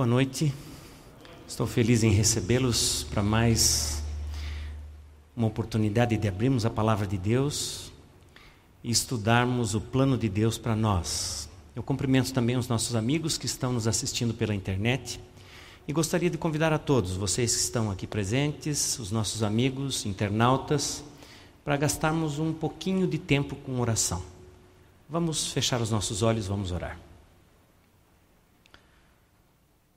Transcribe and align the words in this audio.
Boa 0.00 0.08
noite. 0.08 0.50
Estou 1.46 1.66
feliz 1.66 2.02
em 2.02 2.10
recebê-los 2.10 3.06
para 3.10 3.22
mais 3.22 4.02
uma 5.36 5.46
oportunidade 5.46 6.16
de 6.16 6.26
abrirmos 6.26 6.64
a 6.64 6.70
palavra 6.70 7.06
de 7.06 7.18
Deus 7.18 7.92
e 8.82 8.90
estudarmos 8.90 9.74
o 9.74 9.80
plano 9.82 10.16
de 10.16 10.26
Deus 10.26 10.56
para 10.56 10.74
nós. 10.74 11.50
Eu 11.76 11.82
cumprimento 11.82 12.32
também 12.32 12.56
os 12.56 12.66
nossos 12.66 12.96
amigos 12.96 13.36
que 13.36 13.44
estão 13.44 13.74
nos 13.74 13.86
assistindo 13.86 14.32
pela 14.32 14.54
internet 14.54 15.20
e 15.86 15.92
gostaria 15.92 16.30
de 16.30 16.38
convidar 16.38 16.72
a 16.72 16.78
todos, 16.78 17.14
vocês 17.14 17.54
que 17.54 17.60
estão 17.60 17.90
aqui 17.90 18.06
presentes, 18.06 18.98
os 18.98 19.12
nossos 19.12 19.42
amigos, 19.42 20.06
internautas, 20.06 21.04
para 21.62 21.76
gastarmos 21.76 22.38
um 22.38 22.54
pouquinho 22.54 23.06
de 23.06 23.18
tempo 23.18 23.54
com 23.54 23.78
oração. 23.78 24.22
Vamos 25.10 25.48
fechar 25.52 25.78
os 25.82 25.90
nossos 25.90 26.22
olhos, 26.22 26.46
vamos 26.46 26.72
orar. 26.72 27.09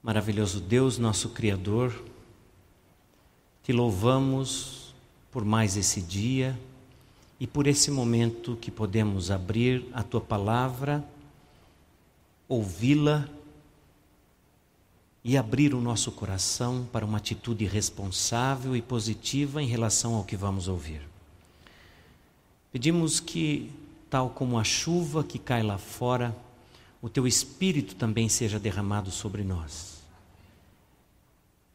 Maravilhoso 0.04 0.60
Deus, 0.60 0.98
nosso 0.98 1.30
Criador, 1.30 2.04
te 3.62 3.72
louvamos 3.72 4.94
por 5.32 5.46
mais 5.46 5.78
esse 5.78 6.02
dia 6.02 6.60
e 7.40 7.46
por 7.46 7.66
esse 7.66 7.90
momento 7.90 8.54
que 8.60 8.70
podemos 8.70 9.30
abrir 9.30 9.82
a 9.94 10.02
tua 10.02 10.20
palavra, 10.20 11.02
ouvi-la 12.46 13.26
e 15.24 15.38
abrir 15.38 15.72
o 15.74 15.80
nosso 15.80 16.12
coração 16.12 16.86
para 16.92 17.06
uma 17.06 17.16
atitude 17.16 17.64
responsável 17.64 18.76
e 18.76 18.82
positiva 18.82 19.62
em 19.62 19.66
relação 19.66 20.16
ao 20.16 20.24
que 20.24 20.36
vamos 20.36 20.68
ouvir. 20.68 21.00
Pedimos 22.70 23.20
que, 23.20 23.72
tal 24.10 24.28
como 24.28 24.58
a 24.58 24.64
chuva 24.64 25.24
que 25.24 25.38
cai 25.38 25.62
lá 25.62 25.78
fora, 25.78 26.36
o 27.00 27.08
teu 27.08 27.26
espírito 27.26 27.94
também 27.94 28.28
seja 28.28 28.60
derramado 28.60 29.10
sobre 29.10 29.42
nós. 29.42 29.93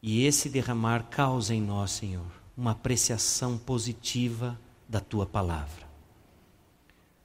E 0.02 0.26
esse 0.26 0.50
derramar 0.50 1.04
causa 1.10 1.54
em 1.54 1.62
nós, 1.62 1.92
Senhor, 1.92 2.32
uma 2.56 2.72
apreciação 2.72 3.58
positiva 3.58 4.60
da 4.88 5.00
tua 5.00 5.26
palavra. 5.26 5.88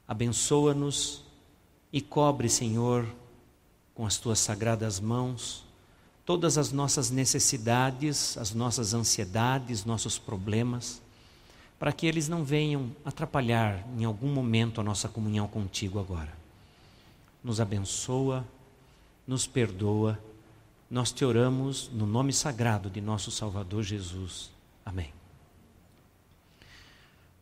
Abençoa-nos 0.06 1.24
e 1.92 2.00
cobre, 2.00 2.48
Senhor, 2.48 3.06
com 3.94 4.04
as 4.04 4.16
tuas 4.18 4.38
sagradas 4.38 5.00
mãos 5.00 5.64
todas 6.24 6.56
as 6.56 6.72
nossas 6.72 7.10
necessidades, 7.10 8.36
as 8.38 8.54
nossas 8.54 8.94
ansiedades, 8.94 9.84
nossos 9.84 10.18
problemas, 10.18 11.02
para 11.78 11.92
que 11.92 12.06
eles 12.06 12.28
não 12.28 12.42
venham 12.42 12.90
atrapalhar 13.04 13.84
em 13.98 14.04
algum 14.04 14.32
momento 14.32 14.80
a 14.80 14.84
nossa 14.84 15.08
comunhão 15.08 15.46
contigo 15.46 15.98
agora. 15.98 16.32
Nos 17.42 17.60
abençoa, 17.60 18.44
nos 19.26 19.46
perdoa, 19.46 20.18
nós 20.94 21.10
te 21.10 21.24
oramos 21.24 21.90
no 21.92 22.06
nome 22.06 22.32
sagrado 22.32 22.88
de 22.88 23.00
nosso 23.00 23.28
Salvador 23.28 23.82
Jesus. 23.82 24.52
Amém. 24.86 25.12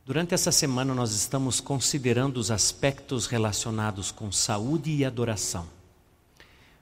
Durante 0.06 0.32
essa 0.32 0.50
semana, 0.50 0.94
nós 0.94 1.12
estamos 1.12 1.60
considerando 1.60 2.38
os 2.38 2.50
aspectos 2.50 3.26
relacionados 3.26 4.10
com 4.10 4.32
saúde 4.32 4.90
e 4.90 5.04
adoração. 5.04 5.66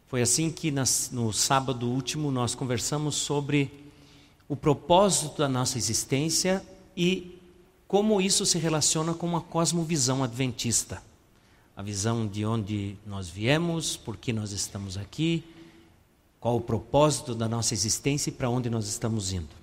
Foi 0.07 0.23
assim 0.23 0.49
que 0.49 0.73
no 1.11 1.33
sábado 1.33 1.91
último 1.91 2.31
nós 2.31 2.55
conversamos 2.55 3.17
sobre 3.17 3.91
o 4.49 4.55
propósito 4.55 5.39
da 5.39 5.49
nossa 5.49 5.77
existência 5.77 6.65
e 6.97 7.37
como 7.89 8.21
isso 8.21 8.47
se 8.47 8.59
relaciona 8.59 9.13
com 9.13 9.27
uma 9.27 9.41
cosmovisão 9.41 10.23
adventista. 10.23 11.03
A 11.77 11.83
visão 11.83 12.29
de 12.29 12.47
onde 12.47 12.95
nós 13.05 13.29
viemos, 13.29 13.97
por 13.97 14.17
que 14.17 14.33
nós 14.33 14.53
estamos 14.53 14.97
aqui, 14.97 15.43
qual 16.41 16.57
o 16.57 16.61
propósito 16.61 17.35
da 17.35 17.47
nossa 17.47 17.75
existência 17.75 18.31
e 18.31 18.33
para 18.33 18.49
onde 18.49 18.71
nós 18.71 18.89
estamos 18.89 19.33
indo. 19.33 19.61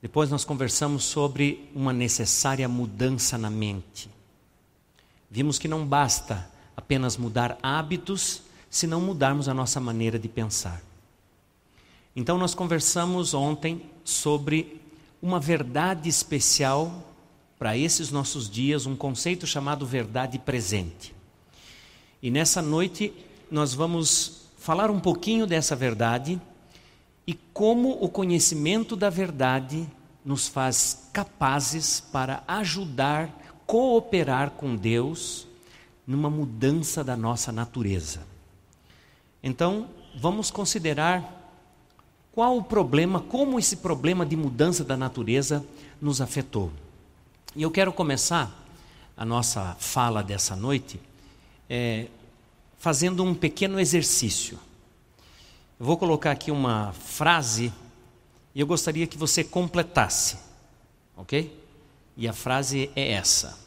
Depois 0.00 0.30
nós 0.30 0.44
conversamos 0.44 1.04
sobre 1.04 1.70
uma 1.74 1.92
necessária 1.92 2.66
mudança 2.66 3.36
na 3.36 3.50
mente. 3.50 4.08
Vimos 5.30 5.58
que 5.58 5.68
não 5.68 5.86
basta 5.86 6.50
apenas 6.74 7.18
mudar 7.18 7.58
hábitos 7.62 8.42
se 8.70 8.86
não 8.86 9.00
mudarmos 9.00 9.48
a 9.48 9.54
nossa 9.54 9.78
maneira 9.78 10.18
de 10.18 10.28
pensar. 10.28 10.82
Então, 12.16 12.38
nós 12.38 12.54
conversamos 12.54 13.34
ontem 13.34 13.82
sobre 14.02 14.80
uma 15.20 15.38
verdade 15.38 16.08
especial 16.08 17.06
para 17.58 17.76
esses 17.76 18.10
nossos 18.10 18.48
dias, 18.48 18.86
um 18.86 18.96
conceito 18.96 19.46
chamado 19.46 19.84
verdade 19.84 20.38
presente. 20.38 21.14
E 22.22 22.30
nessa 22.30 22.62
noite 22.62 23.12
nós 23.50 23.74
vamos 23.74 24.49
falar 24.70 24.88
um 24.88 25.00
pouquinho 25.00 25.48
dessa 25.48 25.74
verdade 25.74 26.40
e 27.26 27.34
como 27.34 27.90
o 28.00 28.08
conhecimento 28.08 28.94
da 28.94 29.10
verdade 29.10 29.84
nos 30.24 30.46
faz 30.46 31.08
capazes 31.12 31.98
para 31.98 32.44
ajudar, 32.46 33.36
cooperar 33.66 34.50
com 34.50 34.76
Deus 34.76 35.48
numa 36.06 36.30
mudança 36.30 37.02
da 37.02 37.16
nossa 37.16 37.50
natureza. 37.50 38.20
Então, 39.42 39.88
vamos 40.14 40.52
considerar 40.52 41.52
qual 42.30 42.56
o 42.56 42.62
problema, 42.62 43.18
como 43.18 43.58
esse 43.58 43.78
problema 43.78 44.24
de 44.24 44.36
mudança 44.36 44.84
da 44.84 44.96
natureza 44.96 45.66
nos 46.00 46.20
afetou. 46.20 46.70
E 47.56 47.62
eu 47.62 47.72
quero 47.72 47.92
começar 47.92 48.56
a 49.16 49.24
nossa 49.24 49.74
fala 49.80 50.22
dessa 50.22 50.54
noite 50.54 51.00
é, 51.68 52.06
fazendo 52.80 53.22
um 53.22 53.34
pequeno 53.34 53.78
exercício. 53.78 54.58
Eu 55.78 55.84
vou 55.84 55.98
colocar 55.98 56.30
aqui 56.30 56.50
uma 56.50 56.94
frase 56.94 57.70
e 58.54 58.60
eu 58.60 58.66
gostaria 58.66 59.06
que 59.06 59.18
você 59.18 59.44
completasse, 59.44 60.38
ok? 61.14 61.62
E 62.16 62.26
a 62.26 62.32
frase 62.32 62.90
é 62.96 63.12
essa. 63.12 63.58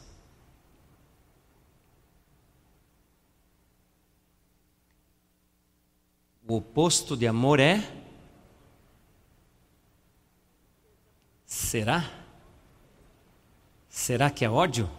O 6.46 6.56
oposto 6.56 7.16
de 7.16 7.28
amor 7.28 7.60
é? 7.60 7.88
Será? 11.46 12.10
Será 13.88 14.28
que 14.28 14.44
é 14.44 14.50
ódio? 14.50 14.90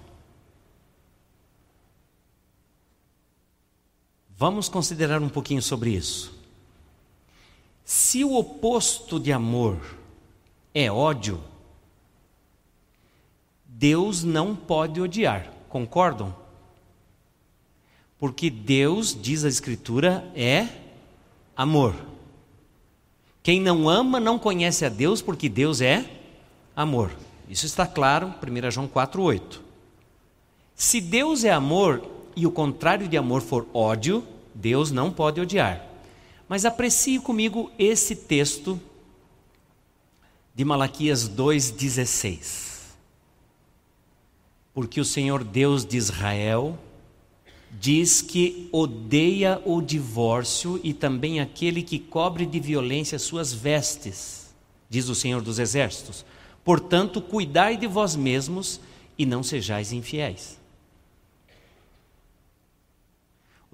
Vamos 4.38 4.68
considerar 4.68 5.22
um 5.22 5.30
pouquinho 5.30 5.62
sobre 5.62 5.92
isso. 5.92 6.34
Se 7.86 8.24
o 8.24 8.36
oposto 8.36 9.20
de 9.20 9.32
amor 9.32 9.80
é 10.74 10.92
ódio, 10.92 11.42
Deus 13.66 14.24
não 14.24 14.56
pode 14.56 15.00
odiar, 15.00 15.54
concordam? 15.70 16.36
Porque 18.18 18.50
Deus, 18.50 19.16
diz 19.20 19.46
a 19.46 19.50
Escritura, 19.50 20.30
é 20.36 20.68
amor. 21.56 21.96
Quem 23.44 23.62
não 23.62 23.88
ama 23.88 24.20
não 24.20 24.40
conhece 24.40 24.84
a 24.84 24.90
Deus, 24.90 25.22
porque 25.22 25.48
Deus 25.48 25.80
é 25.80 26.10
amor. 26.76 27.12
Isso 27.48 27.66
está 27.66 27.86
claro, 27.86 28.34
1 28.42 28.72
João 28.72 28.88
4,8. 28.88 29.60
Se 30.74 31.00
Deus 31.00 31.44
é 31.44 31.52
amor 31.52 32.15
e 32.36 32.46
o 32.46 32.52
contrário 32.52 33.08
de 33.08 33.18
amor 33.18 33.42
for 33.42 33.68
ódio, 33.74 34.24
Deus 34.54 34.92
não 34.92 35.12
pode 35.12 35.40
odiar. 35.40 35.86
Mas 36.48 36.66
aprecie 36.66 37.20
comigo 37.20 37.72
esse 37.78 38.16
texto 38.16 38.80
de 40.54 40.64
Malaquias 40.64 41.30
2,16. 41.30 42.94
Porque 44.74 45.00
o 45.00 45.06
Senhor 45.06 45.44
Deus 45.44 45.86
de 45.86 45.98
Israel 45.98 46.78
diz 47.80 48.22
que 48.22 48.70
odeia 48.72 49.62
o 49.66 49.82
divórcio 49.82 50.80
e 50.84 50.94
também 50.94 51.40
aquele 51.40 51.82
que 51.82 52.00
cobre 52.00 52.46
de 52.46 52.60
violência 52.60 53.20
suas 53.20 53.54
vestes, 53.54 54.54
diz 54.90 55.10
o 55.10 55.16
Senhor 55.16 55.42
dos 55.42 55.60
Exércitos. 55.60 56.26
Portanto, 56.64 57.22
cuidai 57.22 57.76
de 57.78 57.88
vós 57.88 58.16
mesmos 58.16 58.80
e 59.18 59.26
não 59.26 59.44
sejais 59.44 59.92
infiéis. 59.92 60.58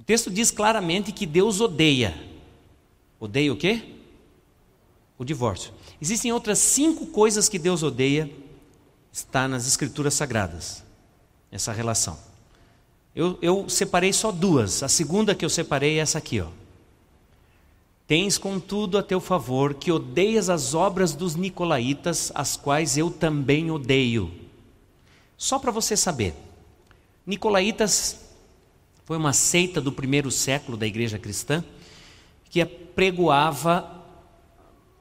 O 0.01 0.03
texto 0.03 0.31
diz 0.31 0.49
claramente 0.49 1.11
que 1.11 1.27
Deus 1.27 1.61
odeia. 1.61 2.19
Odeia 3.19 3.53
o 3.53 3.55
quê? 3.55 3.83
O 5.15 5.23
divórcio. 5.23 5.71
Existem 6.01 6.31
outras 6.31 6.57
cinco 6.57 7.05
coisas 7.05 7.47
que 7.47 7.59
Deus 7.59 7.83
odeia, 7.83 8.27
está 9.13 9.47
nas 9.47 9.67
Escrituras 9.67 10.15
Sagradas, 10.15 10.83
essa 11.51 11.71
relação. 11.71 12.17
Eu, 13.15 13.37
eu 13.43 13.69
separei 13.69 14.11
só 14.11 14.31
duas. 14.31 14.81
A 14.81 14.89
segunda 14.89 15.35
que 15.35 15.45
eu 15.45 15.49
separei 15.51 15.99
é 15.99 16.01
essa 16.01 16.17
aqui, 16.17 16.41
ó. 16.41 16.47
Tens, 18.07 18.39
contudo, 18.39 18.97
a 18.97 19.03
teu 19.03 19.21
favor 19.21 19.75
que 19.75 19.91
odeias 19.91 20.49
as 20.49 20.73
obras 20.73 21.13
dos 21.13 21.35
nicolaítas, 21.35 22.31
as 22.33 22.57
quais 22.57 22.97
eu 22.97 23.11
também 23.11 23.69
odeio. 23.69 24.33
Só 25.37 25.59
para 25.59 25.69
você 25.69 25.95
saber, 25.95 26.33
Nicolaítas 27.23 28.30
foi 29.11 29.17
uma 29.17 29.33
seita 29.33 29.81
do 29.81 29.91
primeiro 29.91 30.31
século 30.31 30.77
da 30.77 30.87
igreja 30.87 31.19
cristã 31.19 31.61
que 32.49 32.63
pregoava 32.63 34.05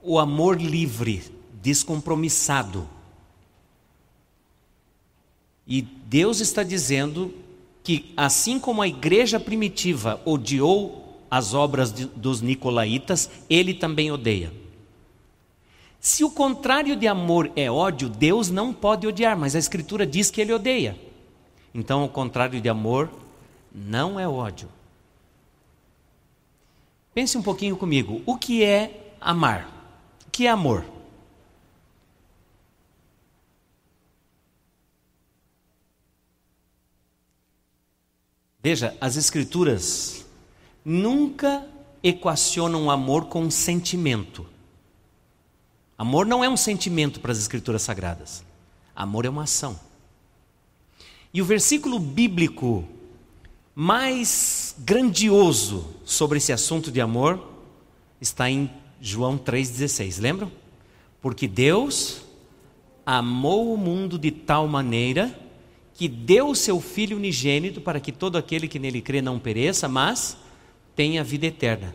o 0.03 0.19
amor 0.19 0.61
livre, 0.61 1.23
descompromissado. 1.63 2.89
E 5.65 5.81
Deus 5.81 6.41
está 6.41 6.65
dizendo 6.65 7.33
que, 7.85 8.13
assim 8.17 8.59
como 8.59 8.83
a 8.83 8.89
igreja 8.89 9.39
primitiva 9.39 10.21
odiou 10.25 11.21
as 11.31 11.55
obras 11.55 11.93
de, 11.93 12.07
dos 12.07 12.41
nicolaítas, 12.41 13.31
ele 13.49 13.75
também 13.75 14.11
odeia. 14.11 14.53
Se 16.01 16.25
o 16.25 16.31
contrário 16.33 16.97
de 16.97 17.07
amor 17.07 17.49
é 17.55 17.71
ódio, 17.71 18.09
Deus 18.09 18.51
não 18.51 18.73
pode 18.73 19.07
odiar, 19.07 19.39
mas 19.39 19.55
a 19.55 19.61
Escritura 19.61 20.05
diz 20.05 20.33
que 20.33 20.41
ele 20.41 20.53
odeia. 20.53 20.99
Então, 21.73 22.05
o 22.05 22.09
contrário 22.09 22.61
de 22.61 22.69
amor 22.69 23.20
não 23.73 24.19
é 24.19 24.29
ódio. 24.29 24.69
Pense 27.15 27.37
um 27.37 27.43
pouquinho 27.43 27.77
comigo: 27.77 28.23
o 28.27 28.37
que 28.37 28.65
é 28.65 29.15
amar? 29.21 29.69
O 30.27 30.31
que 30.31 30.47
é 30.47 30.51
amor? 30.51 30.85
Veja, 38.63 38.97
as 39.01 39.17
Escrituras 39.17 40.27
nunca 40.85 41.67
equacionam 42.03 42.91
amor 42.91 43.27
com 43.27 43.51
sentimento. 43.51 44.47
Amor 45.97 46.27
não 46.27 46.43
é 46.45 46.49
um 46.49 46.57
sentimento 46.57 47.21
para 47.21 47.33
as 47.33 47.39
Escrituras 47.39 47.83
Sagradas. 47.83 48.45
Amor 48.95 49.25
é 49.25 49.29
uma 49.29 49.45
ação. 49.45 49.79
E 51.33 51.41
o 51.41 51.45
versículo 51.45 51.99
bíblico 51.99 52.87
mais 53.75 54.75
grandioso 54.79 55.87
sobre 56.05 56.39
esse 56.39 56.53
assunto 56.53 56.91
de 56.91 57.01
amor 57.01 57.49
está 58.21 58.51
em 58.51 58.71
João 59.01 59.39
3,16. 59.39 60.21
Lembram? 60.21 60.51
Porque 61.21 61.47
Deus 61.47 62.23
amou 63.05 63.73
o 63.73 63.77
mundo 63.77 64.19
de 64.19 64.31
tal 64.31 64.69
maneira 64.69 65.35
que 65.95 66.09
deu 66.09 66.49
o 66.49 66.57
seu 66.57 66.81
Filho 66.81 67.17
unigênito 67.17 67.81
para 67.81 68.01
que 68.01 68.13
todo 68.13 68.39
aquele 68.39 68.69
que 68.69 68.79
nele 68.79 69.03
crê 69.03 69.21
não 69.21 69.39
pereça, 69.39 69.89
mas 69.89 70.37
tenha 70.97 71.23
vida 71.23 71.47
eterna. 71.47 71.95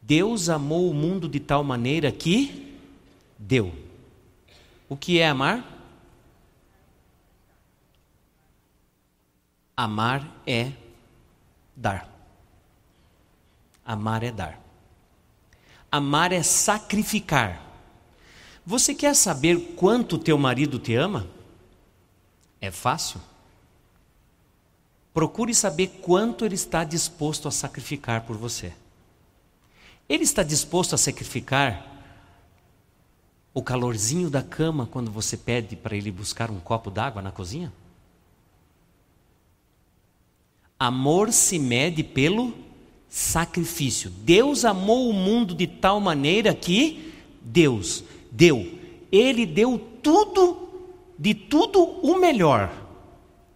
Deus 0.00 0.48
amou 0.48 0.90
o 0.90 0.94
mundo 0.94 1.28
de 1.28 1.38
tal 1.38 1.62
maneira 1.62 2.10
que 2.10 2.74
deu. 3.38 3.72
O 4.88 4.96
que 4.96 5.18
é 5.18 5.28
amar? 5.28 5.77
Amar 9.78 10.28
é 10.44 10.72
dar. 11.76 12.12
Amar 13.86 14.24
é 14.24 14.32
dar. 14.32 14.60
Amar 15.88 16.32
é 16.32 16.42
sacrificar. 16.42 17.62
Você 18.66 18.92
quer 18.92 19.14
saber 19.14 19.76
quanto 19.76 20.18
teu 20.18 20.36
marido 20.36 20.80
te 20.80 20.96
ama? 20.96 21.28
É 22.60 22.72
fácil? 22.72 23.20
Procure 25.14 25.54
saber 25.54 26.00
quanto 26.02 26.44
ele 26.44 26.56
está 26.56 26.82
disposto 26.82 27.46
a 27.46 27.52
sacrificar 27.52 28.22
por 28.22 28.36
você. 28.36 28.74
Ele 30.08 30.24
está 30.24 30.42
disposto 30.42 30.96
a 30.96 30.98
sacrificar 30.98 31.86
o 33.54 33.62
calorzinho 33.62 34.28
da 34.28 34.42
cama 34.42 34.86
quando 34.86 35.08
você 35.08 35.36
pede 35.36 35.76
para 35.76 35.96
ele 35.96 36.10
buscar 36.10 36.50
um 36.50 36.58
copo 36.58 36.90
d'água 36.90 37.22
na 37.22 37.30
cozinha? 37.30 37.72
Amor 40.78 41.32
se 41.32 41.58
mede 41.58 42.02
pelo 42.02 42.54
sacrifício. 43.08 44.10
Deus 44.10 44.64
amou 44.64 45.10
o 45.10 45.12
mundo 45.12 45.54
de 45.54 45.66
tal 45.66 46.00
maneira 46.00 46.54
que 46.54 47.12
Deus 47.42 48.04
deu. 48.30 48.78
Ele 49.10 49.44
deu 49.44 49.78
tudo 50.02 50.68
de 51.18 51.34
tudo 51.34 51.82
o 51.82 52.16
melhor, 52.18 52.72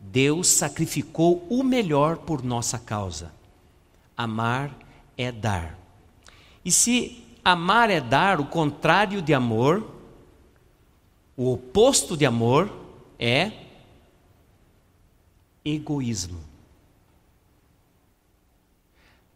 Deus 0.00 0.48
sacrificou 0.48 1.46
o 1.48 1.62
melhor 1.62 2.18
por 2.18 2.42
nossa 2.42 2.78
causa. 2.78 3.32
Amar 4.16 4.76
é 5.16 5.30
dar. 5.30 5.78
E 6.64 6.72
se 6.72 7.24
amar 7.44 7.88
é 7.88 8.00
dar, 8.00 8.40
o 8.40 8.46
contrário 8.46 9.22
de 9.22 9.32
amor, 9.32 9.88
o 11.36 11.52
oposto 11.52 12.16
de 12.16 12.26
amor 12.26 12.70
é 13.18 13.52
egoísmo. 15.64 16.51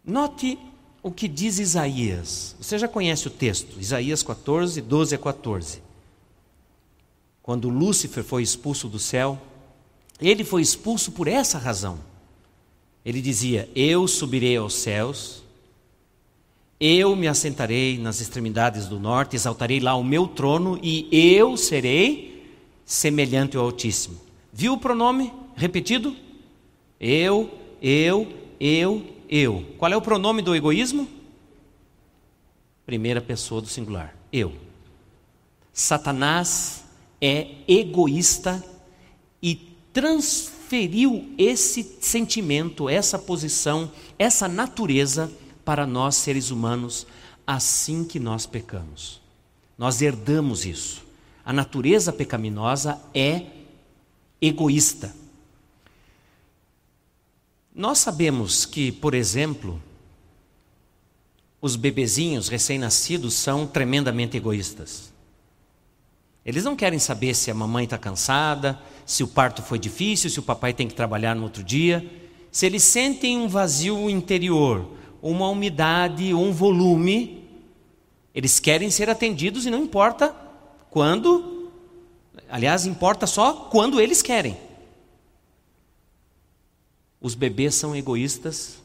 Note 0.06 0.58
o 1.02 1.10
que 1.10 1.26
diz 1.26 1.58
Isaías. 1.58 2.54
Você 2.60 2.78
já 2.78 2.86
conhece 2.86 3.26
o 3.26 3.30
texto, 3.30 3.80
Isaías 3.80 4.22
14, 4.22 4.80
12 4.80 5.14
a 5.14 5.18
14 5.18 5.86
quando 7.46 7.68
Lúcifer 7.68 8.24
foi 8.24 8.42
expulso 8.42 8.88
do 8.88 8.98
céu, 8.98 9.40
ele 10.20 10.42
foi 10.42 10.60
expulso 10.62 11.12
por 11.12 11.28
essa 11.28 11.58
razão. 11.58 12.00
Ele 13.04 13.22
dizia: 13.22 13.70
Eu 13.72 14.08
subirei 14.08 14.56
aos 14.56 14.74
céus, 14.74 15.44
eu 16.80 17.14
me 17.14 17.28
assentarei 17.28 17.98
nas 17.98 18.20
extremidades 18.20 18.88
do 18.88 18.98
norte, 18.98 19.36
exaltarei 19.36 19.78
lá 19.78 19.94
o 19.94 20.02
meu 20.02 20.26
trono 20.26 20.76
e 20.82 21.08
eu 21.12 21.56
serei 21.56 22.52
semelhante 22.84 23.56
ao 23.56 23.62
Altíssimo. 23.62 24.20
Viu 24.52 24.72
o 24.72 24.78
pronome 24.78 25.32
repetido? 25.54 26.16
Eu, 26.98 27.48
eu, 27.80 28.26
eu, 28.58 29.06
eu. 29.28 29.64
Qual 29.78 29.92
é 29.92 29.96
o 29.96 30.02
pronome 30.02 30.42
do 30.42 30.54
egoísmo? 30.54 31.08
Primeira 32.84 33.20
pessoa 33.20 33.60
do 33.60 33.68
singular. 33.68 34.14
Eu. 34.32 34.52
Satanás 35.72 36.84
é 37.20 37.48
egoísta 37.66 38.64
e 39.42 39.56
transferiu 39.92 41.32
esse 41.36 41.96
sentimento, 42.00 42.88
essa 42.88 43.18
posição, 43.18 43.90
essa 44.18 44.48
natureza 44.48 45.30
para 45.64 45.86
nós 45.86 46.16
seres 46.16 46.50
humanos 46.50 47.06
assim 47.46 48.04
que 48.04 48.18
nós 48.18 48.46
pecamos. 48.46 49.20
Nós 49.78 50.00
herdamos 50.00 50.64
isso. 50.64 51.04
A 51.44 51.52
natureza 51.52 52.12
pecaminosa 52.12 53.00
é 53.14 53.42
egoísta. 54.40 55.14
Nós 57.76 57.98
sabemos 57.98 58.64
que, 58.64 58.90
por 58.90 59.12
exemplo, 59.12 59.82
os 61.60 61.76
bebezinhos 61.76 62.48
recém-nascidos 62.48 63.34
são 63.34 63.66
tremendamente 63.66 64.34
egoístas. 64.34 65.12
Eles 66.42 66.64
não 66.64 66.74
querem 66.74 66.98
saber 66.98 67.34
se 67.34 67.50
a 67.50 67.54
mamãe 67.54 67.84
está 67.84 67.98
cansada, 67.98 68.80
se 69.04 69.22
o 69.22 69.28
parto 69.28 69.60
foi 69.60 69.78
difícil, 69.78 70.30
se 70.30 70.40
o 70.40 70.42
papai 70.42 70.72
tem 70.72 70.88
que 70.88 70.94
trabalhar 70.94 71.36
no 71.36 71.42
outro 71.42 71.62
dia. 71.62 72.02
Se 72.50 72.64
eles 72.64 72.82
sentem 72.82 73.36
um 73.36 73.46
vazio 73.46 74.08
interior, 74.08 74.92
uma 75.20 75.46
umidade, 75.46 76.32
um 76.32 76.52
volume, 76.52 77.44
eles 78.34 78.58
querem 78.58 78.90
ser 78.90 79.10
atendidos 79.10 79.66
e 79.66 79.70
não 79.70 79.82
importa 79.82 80.34
quando, 80.88 81.70
aliás, 82.48 82.86
importa 82.86 83.26
só 83.26 83.52
quando 83.70 84.00
eles 84.00 84.22
querem. 84.22 84.65
Os 87.26 87.34
bebês 87.34 87.74
são 87.74 87.96
egoístas, 87.96 88.78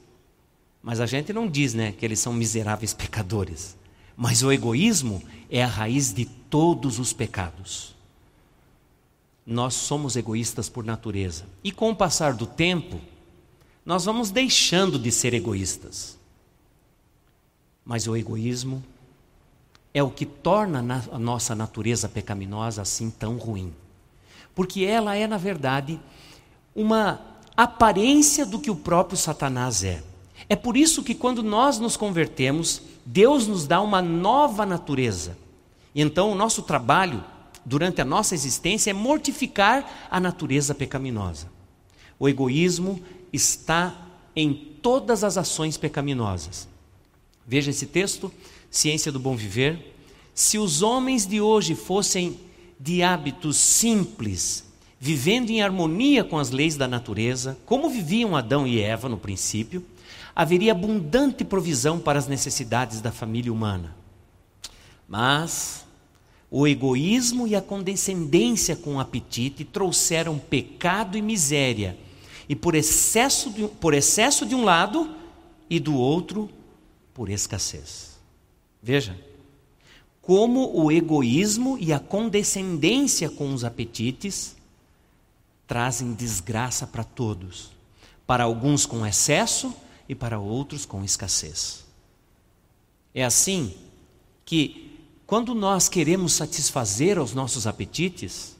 mas 0.81 0.99
a 0.99 1.05
gente 1.05 1.31
não 1.31 1.47
diz, 1.47 1.75
né, 1.75 1.91
que 1.91 2.03
eles 2.03 2.19
são 2.19 2.33
miseráveis 2.33 2.91
pecadores. 2.91 3.77
Mas 4.17 4.41
o 4.41 4.51
egoísmo 4.51 5.21
é 5.47 5.63
a 5.63 5.67
raiz 5.67 6.11
de 6.11 6.25
todos 6.25 6.97
os 6.97 7.13
pecados. 7.13 7.93
Nós 9.45 9.75
somos 9.75 10.15
egoístas 10.15 10.69
por 10.69 10.83
natureza. 10.83 11.45
E 11.63 11.71
com 11.71 11.91
o 11.91 11.95
passar 11.95 12.33
do 12.33 12.47
tempo, 12.47 12.99
nós 13.85 14.05
vamos 14.05 14.31
deixando 14.31 14.97
de 14.97 15.11
ser 15.11 15.35
egoístas. 15.35 16.17
Mas 17.85 18.07
o 18.07 18.17
egoísmo 18.17 18.83
é 19.93 20.01
o 20.01 20.09
que 20.09 20.25
torna 20.25 20.79
a 21.11 21.19
nossa 21.19 21.53
natureza 21.53 22.09
pecaminosa 22.09 22.81
assim 22.81 23.11
tão 23.11 23.37
ruim. 23.37 23.71
Porque 24.55 24.83
ela 24.83 25.15
é, 25.15 25.27
na 25.27 25.37
verdade, 25.37 25.99
uma 26.75 27.30
aparência 27.55 28.45
do 28.45 28.59
que 28.59 28.71
o 28.71 28.75
próprio 28.75 29.17
Satanás 29.17 29.83
é. 29.83 30.03
É 30.49 30.55
por 30.55 30.75
isso 30.75 31.03
que 31.03 31.15
quando 31.15 31.41
nós 31.41 31.79
nos 31.79 31.95
convertemos, 31.95 32.81
Deus 33.05 33.47
nos 33.47 33.65
dá 33.65 33.81
uma 33.81 34.01
nova 34.01 34.65
natureza. 34.65 35.37
E 35.93 36.01
então 36.01 36.31
o 36.31 36.35
nosso 36.35 36.63
trabalho 36.63 37.23
durante 37.65 38.01
a 38.01 38.05
nossa 38.05 38.33
existência 38.33 38.91
é 38.91 38.93
mortificar 38.93 40.07
a 40.09 40.19
natureza 40.19 40.73
pecaminosa. 40.73 41.49
O 42.19 42.27
egoísmo 42.27 43.01
está 43.31 43.95
em 44.35 44.53
todas 44.53 45.23
as 45.23 45.37
ações 45.37 45.77
pecaminosas. 45.77 46.67
Veja 47.45 47.71
esse 47.71 47.85
texto, 47.85 48.31
Ciência 48.69 49.11
do 49.11 49.19
Bom 49.19 49.35
Viver. 49.35 49.95
Se 50.33 50.57
os 50.57 50.81
homens 50.81 51.25
de 51.25 51.41
hoje 51.41 51.75
fossem 51.75 52.39
de 52.79 53.03
hábitos 53.03 53.57
simples, 53.57 54.65
vivendo 55.03 55.49
em 55.49 55.63
harmonia 55.63 56.23
com 56.23 56.37
as 56.37 56.51
leis 56.51 56.77
da 56.77 56.87
natureza, 56.87 57.57
como 57.65 57.89
viviam 57.89 58.35
Adão 58.35 58.67
e 58.67 58.79
Eva 58.79 59.09
no 59.09 59.17
princípio, 59.17 59.83
haveria 60.35 60.73
abundante 60.73 61.43
provisão 61.43 61.97
para 61.97 62.19
as 62.19 62.27
necessidades 62.27 63.01
da 63.01 63.11
família 63.11 63.51
humana. 63.51 63.95
Mas 65.07 65.87
o 66.51 66.67
egoísmo 66.67 67.47
e 67.47 67.55
a 67.55 67.61
condescendência 67.63 68.75
com 68.75 68.97
o 68.97 68.99
apetite 68.99 69.65
trouxeram 69.65 70.37
pecado 70.37 71.17
e 71.17 71.21
miséria, 71.21 71.97
e 72.47 72.55
por 72.55 72.75
excesso 72.75 73.49
de, 73.49 73.67
por 73.67 73.95
excesso 73.95 74.45
de 74.45 74.53
um 74.53 74.63
lado 74.63 75.15
e 75.67 75.79
do 75.79 75.95
outro, 75.95 76.47
por 77.11 77.27
escassez. 77.27 78.19
Veja, 78.83 79.19
como 80.21 80.79
o 80.79 80.91
egoísmo 80.91 81.75
e 81.79 81.91
a 81.91 81.97
condescendência 81.97 83.31
com 83.31 83.51
os 83.51 83.63
apetites 83.63 84.60
trazem 85.71 86.11
desgraça 86.11 86.85
para 86.85 87.01
todos, 87.01 87.71
para 88.27 88.43
alguns 88.43 88.85
com 88.85 89.07
excesso 89.07 89.73
e 90.09 90.13
para 90.13 90.37
outros 90.37 90.85
com 90.85 91.01
escassez. 91.01 91.85
É 93.15 93.23
assim 93.23 93.73
que, 94.43 94.99
quando 95.25 95.55
nós 95.55 95.87
queremos 95.87 96.33
satisfazer 96.33 97.17
os 97.17 97.33
nossos 97.33 97.65
apetites, 97.65 98.57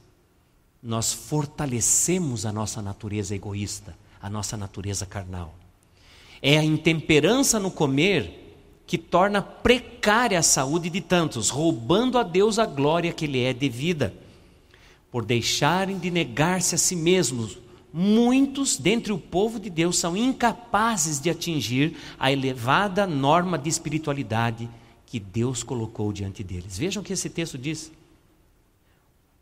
nós 0.81 1.11
fortalecemos 1.11 2.45
a 2.45 2.51
nossa 2.53 2.81
natureza 2.81 3.35
egoísta, 3.35 3.93
a 4.21 4.29
nossa 4.29 4.55
natureza 4.55 5.05
carnal. 5.05 5.53
É 6.41 6.57
a 6.57 6.63
intemperança 6.63 7.59
no 7.59 7.71
comer 7.71 8.55
que 8.87 8.97
torna 8.97 9.41
precária 9.41 10.39
a 10.39 10.43
saúde 10.43 10.89
de 10.89 11.01
tantos, 11.01 11.49
roubando 11.49 12.17
a 12.17 12.23
Deus 12.23 12.57
a 12.57 12.65
glória 12.65 13.11
que 13.11 13.27
lhe 13.27 13.43
é 13.43 13.53
devida. 13.53 14.13
Por 15.11 15.25
deixarem 15.25 15.99
de 15.99 16.09
negar-se 16.09 16.73
a 16.73 16.77
si 16.77 16.95
mesmos, 16.95 17.57
muitos 17.93 18.77
dentre 18.77 19.11
o 19.11 19.17
povo 19.17 19.59
de 19.59 19.69
Deus 19.69 19.97
são 19.97 20.15
incapazes 20.15 21.19
de 21.19 21.29
atingir 21.29 21.97
a 22.17 22.31
elevada 22.31 23.05
norma 23.05 23.57
de 23.57 23.67
espiritualidade 23.69 24.69
que 25.05 25.19
Deus 25.19 25.61
colocou 25.61 26.13
diante 26.13 26.41
deles. 26.41 26.77
Vejam 26.77 27.03
o 27.03 27.05
que 27.05 27.11
esse 27.11 27.29
texto 27.29 27.57
diz. 27.57 27.91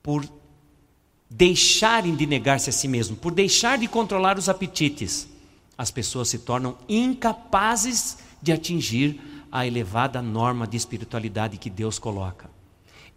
Por 0.01 0.27
deixarem 1.29 2.15
de 2.15 2.25
negar-se 2.25 2.71
a 2.71 2.73
si 2.73 2.88
mesmo, 2.88 3.15
por 3.15 3.31
deixar 3.31 3.77
de 3.77 3.88
controlar 3.88 4.39
os 4.39 4.49
apetites, 4.49 5.27
as 5.77 5.91
pessoas 5.91 6.29
se 6.29 6.39
tornam 6.39 6.75
incapazes 6.89 8.17
de 8.41 8.51
atingir 8.51 9.21
a 9.51 9.67
elevada 9.67 10.21
norma 10.21 10.65
de 10.65 10.75
espiritualidade 10.75 11.57
que 11.57 11.69
Deus 11.69 11.99
coloca. 11.99 12.49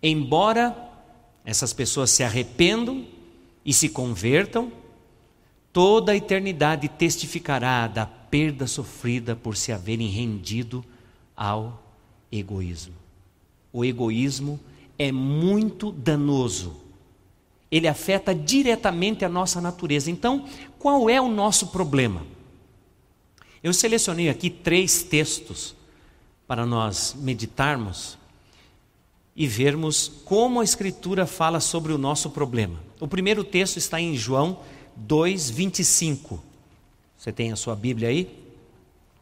Embora 0.02 0.91
essas 1.44 1.72
pessoas 1.72 2.10
se 2.10 2.22
arrependam 2.22 3.06
e 3.64 3.72
se 3.72 3.88
convertam, 3.88 4.72
toda 5.72 6.12
a 6.12 6.16
eternidade 6.16 6.88
testificará 6.88 7.86
da 7.86 8.06
perda 8.06 8.66
sofrida 8.66 9.34
por 9.34 9.56
se 9.56 9.72
haverem 9.72 10.08
rendido 10.08 10.84
ao 11.36 11.82
egoísmo. 12.30 12.94
O 13.72 13.84
egoísmo 13.84 14.60
é 14.98 15.10
muito 15.10 15.90
danoso. 15.90 16.76
Ele 17.70 17.88
afeta 17.88 18.34
diretamente 18.34 19.24
a 19.24 19.28
nossa 19.28 19.60
natureza. 19.60 20.10
Então, 20.10 20.46
qual 20.78 21.08
é 21.08 21.20
o 21.20 21.28
nosso 21.28 21.68
problema? 21.68 22.24
Eu 23.62 23.72
selecionei 23.72 24.28
aqui 24.28 24.50
três 24.50 25.02
textos 25.02 25.74
para 26.46 26.66
nós 26.66 27.16
meditarmos 27.18 28.18
e 29.34 29.46
vermos 29.46 30.08
como 30.24 30.60
a 30.60 30.64
Escritura 30.64 31.26
fala 31.26 31.60
sobre 31.60 31.92
o 31.92 31.98
nosso 31.98 32.30
problema. 32.30 32.78
O 33.00 33.08
primeiro 33.08 33.42
texto 33.42 33.78
está 33.78 34.00
em 34.00 34.16
João 34.16 34.58
2, 34.96 35.50
25. 35.50 36.42
Você 37.16 37.32
tem 37.32 37.52
a 37.52 37.56
sua 37.56 37.74
Bíblia 37.74 38.08
aí? 38.08 38.38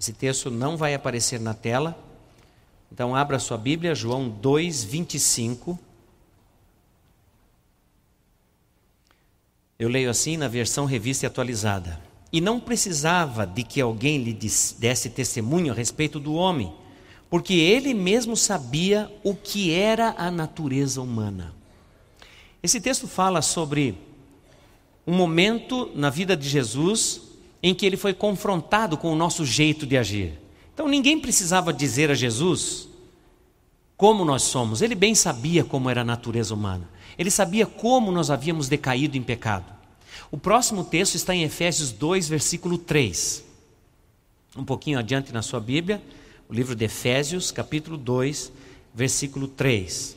Esse 0.01 0.13
texto 0.13 0.51
não 0.51 0.77
vai 0.77 0.95
aparecer 0.95 1.39
na 1.39 1.55
tela. 1.55 1.97
Então, 2.91 3.15
abra 3.15 3.39
sua 3.39 3.57
Bíblia, 3.57 3.95
João 3.95 4.29
2, 4.29 4.83
25. 4.85 5.79
Eu 9.79 9.89
leio 9.89 10.11
assim 10.11 10.37
na 10.37 10.49
versão 10.49 10.85
revista 10.85 11.25
e 11.25 11.29
atualizada. 11.29 12.01
E 12.33 12.41
não 12.41 12.61
precisava 12.61 13.47
de 13.47 13.63
que 13.63 13.81
alguém 13.81 14.23
lhe 14.23 14.33
desse 14.33 15.11
testemunho 15.11 15.73
a 15.73 15.77
respeito 15.77 16.21
do 16.21 16.35
homem, 16.35 16.73
porque 17.31 17.55
ele 17.55 17.95
mesmo 17.95 18.37
sabia 18.37 19.11
o 19.23 19.35
que 19.35 19.73
era 19.73 20.15
a 20.19 20.31
natureza 20.31 21.01
humana. 21.01 21.55
Esse 22.61 22.81
texto 22.81 23.07
fala 23.07 23.41
sobre 23.41 23.97
um 25.07 25.15
momento 25.15 25.91
na 25.95 26.11
vida 26.11 26.37
de 26.37 26.49
Jesus 26.49 27.23
em 27.63 27.75
que 27.75 27.87
ele 27.87 27.97
foi 27.97 28.13
confrontado 28.13 28.97
com 28.97 29.13
o 29.13 29.17
nosso 29.17 29.47
jeito 29.47 29.87
de 29.87 29.97
agir. 29.97 30.39
Então 30.75 30.89
ninguém 30.89 31.19
precisava 31.19 31.73
dizer 31.73 32.11
a 32.11 32.15
Jesus 32.15 32.89
como 33.97 34.25
nós 34.25 34.43
somos, 34.45 34.81
ele 34.81 34.95
bem 34.95 35.15
sabia 35.15 35.63
como 35.63 35.91
era 35.91 36.01
a 36.01 36.05
natureza 36.05 36.55
humana, 36.55 36.89
ele 37.19 37.31
sabia 37.31 37.67
como 37.67 38.11
nós 38.11 38.31
havíamos 38.31 38.67
decaído 38.67 39.17
em 39.19 39.23
pecado. 39.23 39.67
O 40.31 40.39
próximo 40.39 40.83
texto 40.83 41.17
está 41.17 41.35
em 41.35 41.43
Efésios 41.43 41.93
2, 41.93 42.29
versículo 42.29 42.79
3. 42.79 43.45
Um 44.57 44.65
pouquinho 44.65 44.99
adiante 44.99 45.35
na 45.35 45.43
sua 45.43 45.61
Bíblia, 45.61 46.01
o 46.51 46.53
livro 46.53 46.75
de 46.75 46.85
Efésios, 46.85 47.53
capítulo 47.53 47.97
2, 47.97 48.51
versículo 48.93 49.47
3. 49.47 50.17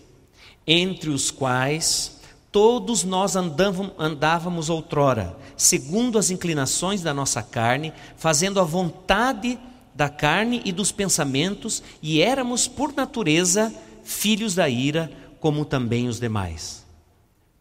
Entre 0.66 1.12
os 1.12 1.30
quais 1.30 2.20
todos 2.52 3.04
nós 3.04 3.36
andávamos 3.36 4.68
outrora, 4.68 5.38
segundo 5.56 6.18
as 6.18 6.32
inclinações 6.32 7.04
da 7.04 7.14
nossa 7.14 7.44
carne, 7.44 7.94
fazendo 8.18 8.60
a 8.60 8.64
vontade 8.64 9.60
da 9.94 10.10
carne 10.10 10.60
e 10.66 10.72
dos 10.72 10.92
pensamentos, 10.92 11.84
e 12.02 12.20
éramos, 12.20 12.68
por 12.68 12.96
natureza, 12.96 13.72
filhos 14.04 14.56
da 14.56 14.68
ira, 14.68 15.12
como 15.40 15.64
também 15.64 16.08
os 16.08 16.20
demais. 16.20 16.84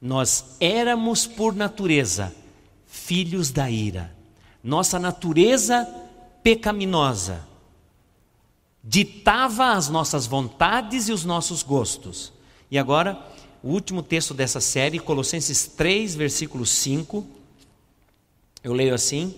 Nós 0.01 0.57
éramos, 0.59 1.27
por 1.27 1.55
natureza, 1.55 2.35
filhos 2.87 3.51
da 3.51 3.71
ira. 3.71 4.17
Nossa 4.65 4.99
natureza 4.99 5.87
pecaminosa 6.43 7.52
ditava 8.83 9.73
as 9.73 9.89
nossas 9.89 10.27
vontades 10.27 11.09
e 11.09 11.13
os 11.13 11.25
nossos 11.25 11.63
gostos. 11.63 12.33
E 12.71 12.79
agora, 12.79 13.19
o 13.63 13.71
último 13.71 14.03
texto 14.03 14.35
dessa 14.35 14.61
série, 14.61 14.99
Colossenses 14.99 15.67
3, 15.67 16.15
versículo 16.15 16.67
5. 16.67 17.25
Eu 18.65 18.73
leio 18.73 18.95
assim: 18.95 19.35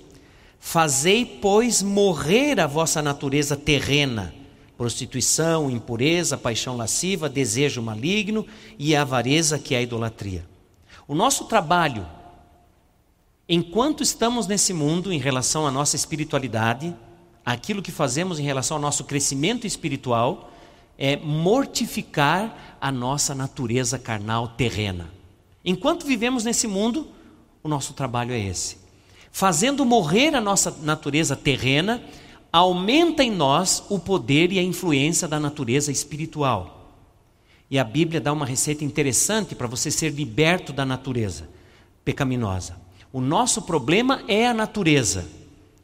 Fazei, 0.59 1.25
pois, 1.25 1.83
morrer 1.83 2.61
a 2.61 2.67
vossa 2.67 3.03
natureza 3.03 3.57
terrena, 3.57 4.35
prostituição, 4.77 5.71
impureza, 5.71 6.39
paixão 6.39 6.77
lasciva, 6.77 7.29
desejo 7.29 7.83
maligno 7.83 8.47
e 8.79 8.97
a 8.97 9.03
avareza 9.03 9.59
que 9.59 9.75
é 9.75 9.79
a 9.79 9.83
idolatria. 9.83 10.47
O 11.07 11.15
nosso 11.15 11.45
trabalho 11.45 12.07
Enquanto 13.49 14.03
estamos 14.03 14.47
nesse 14.47 14.73
mundo, 14.73 15.13
em 15.13 15.19
relação 15.19 15.67
à 15.67 15.71
nossa 15.71 15.97
espiritualidade, 15.97 16.97
aquilo 17.45 17.83
que 17.83 17.93
fazemos 17.93 18.39
em 18.39 18.45
relação 18.45 18.77
ao 18.77 18.81
nosso 18.81 19.05
crescimento 19.05 19.67
espiritual 19.67 20.51
é 20.97 21.17
mortificar 21.17 22.77
a 22.81 22.91
nossa 22.91 23.35
natureza 23.35 23.99
carnal 23.99 24.49
terrena. 24.49 25.11
Enquanto 25.65 26.07
vivemos 26.07 26.45
nesse 26.45 26.67
mundo, 26.67 27.09
o 27.63 27.69
nosso 27.69 27.95
trabalho 27.95 28.33
é 28.33 28.39
esse. 28.39 28.79
Fazendo 29.31 29.85
morrer 29.85 30.35
a 30.35 30.41
nossa 30.41 30.71
natureza 30.83 31.35
terrena, 31.35 32.03
aumenta 32.53 33.25
em 33.25 33.31
nós 33.31 33.83
o 33.89 33.99
poder 33.99 34.53
e 34.53 34.59
a 34.59 34.63
influência 34.63 35.27
da 35.27 35.41
natureza 35.41 35.91
espiritual. 35.91 36.93
E 37.71 37.79
a 37.79 37.83
Bíblia 37.83 38.21
dá 38.21 38.33
uma 38.33 38.47
receita 38.47 38.85
interessante 38.85 39.55
para 39.55 39.67
você 39.67 39.91
ser 39.91 40.11
liberto 40.11 40.73
da 40.73 40.85
natureza 40.85 41.49
pecaminosa. 42.05 42.77
O 43.13 43.21
nosso 43.21 43.63
problema 43.63 44.23
é 44.29 44.47
a 44.47 44.55
natureza. 44.55 45.27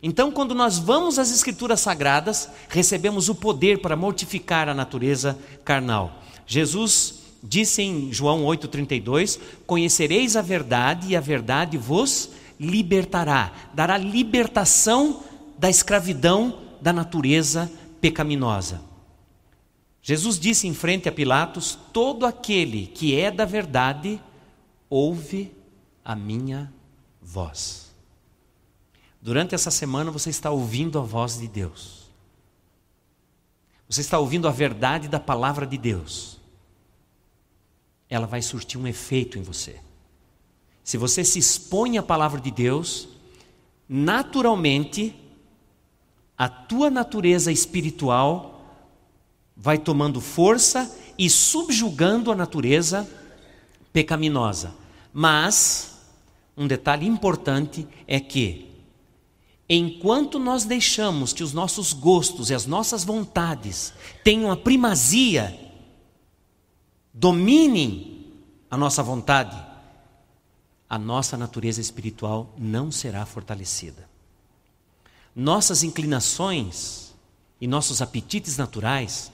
Então, 0.03 0.31
quando 0.33 0.55
nós 0.55 0.79
vamos 0.79 1.19
às 1.19 1.31
Escrituras 1.31 1.81
Sagradas, 1.81 2.49
recebemos 2.69 3.29
o 3.29 3.35
poder 3.35 3.83
para 3.83 3.97
mortificar 3.97 4.69
a 4.69 4.75
natureza 4.75 5.39
carnal. 5.65 6.23
Jesus 6.47 7.21
disse 7.43 7.83
em 7.83 8.13
João 8.13 8.45
8,32: 8.45 9.39
Conhecereis 9.67 10.37
a 10.37 10.43
verdade, 10.43 11.09
e 11.09 11.17
a 11.17 11.21
verdade 11.21 11.77
vos 11.77 12.31
libertará, 12.59 13.53
dará 13.75 13.99
libertação 13.99 15.23
da 15.59 15.69
escravidão 15.69 16.59
da 16.81 16.93
natureza 16.93 17.71
pecaminosa. 18.01 18.81
Jesus 20.03 20.39
disse 20.39 20.67
em 20.67 20.73
frente 20.73 21.09
a 21.11 21.13
Pilatos: 21.13 21.79
Todo 21.93 22.25
aquele 22.25 22.87
que 22.87 23.19
é 23.19 23.31
da 23.31 23.45
verdade 23.45 24.21
ouve 24.89 25.53
a 26.03 26.17
minha 26.17 26.73
voz. 27.21 27.90
Durante 29.21 29.55
essa 29.55 29.71
semana 29.71 30.11
você 30.11 30.31
está 30.31 30.51
ouvindo 30.51 30.99
a 30.99 31.03
voz 31.03 31.39
de 31.39 31.47
Deus. 31.47 32.09
Você 33.89 34.01
está 34.01 34.19
ouvindo 34.19 34.49
a 34.49 34.51
verdade 34.51 35.09
da 35.09 35.21
palavra 35.21 35.67
de 35.67 35.77
Deus. 35.77 36.39
Ela 38.09 38.27
vai 38.27 38.41
surtir 38.41 38.81
um 38.81 38.87
efeito 38.87 39.39
em 39.39 39.43
você. 39.43 39.81
Se 40.83 40.97
você 40.97 41.25
se 41.25 41.39
expõe 41.39 41.99
à 41.99 42.03
palavra 42.03 42.41
de 42.41 42.51
Deus, 42.51 43.09
naturalmente 43.89 45.15
a 46.39 46.49
tua 46.49 46.89
natureza 46.89 47.53
espiritual 47.53 48.65
vai 49.55 49.77
tomando 49.77 50.21
força 50.21 50.91
e 51.19 51.29
subjugando 51.29 52.33
a 52.33 52.35
natureza 52.35 53.07
pecaminosa. 53.93 54.75
Mas, 55.13 55.99
um 56.57 56.67
detalhe 56.67 57.07
importante 57.07 57.87
é 58.07 58.19
que, 58.19 58.70
enquanto 59.73 60.37
nós 60.37 60.65
deixamos 60.65 61.33
que 61.33 61.45
os 61.45 61.53
nossos 61.53 61.93
gostos 61.93 62.51
e 62.51 62.55
as 62.55 62.67
nossas 62.67 63.05
vontades 63.05 63.95
tenham 64.25 64.51
a 64.51 64.57
primazia, 64.57 65.57
dominem 67.15 68.27
a 68.69 68.77
nossa 68.77 69.01
vontade, 69.01 69.57
a 70.89 70.99
nossa 70.99 71.37
natureza 71.37 71.81
espiritual 71.81 72.53
não 72.59 72.91
será 72.91 73.25
fortalecida. 73.25 74.11
Nossas 75.37 75.85
inclinações 75.85 77.15
e 77.61 77.69
nossos 77.69 78.03
apetites 78.03 78.57
naturais, 78.57 79.31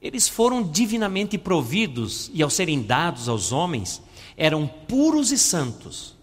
eles 0.00 0.28
foram 0.28 0.62
divinamente 0.62 1.36
providos 1.36 2.30
e, 2.32 2.44
ao 2.44 2.50
serem 2.50 2.80
dados 2.80 3.28
aos 3.28 3.50
homens, 3.50 4.00
eram 4.36 4.68
puros 4.68 5.32
e 5.32 5.38
santos. 5.38 6.17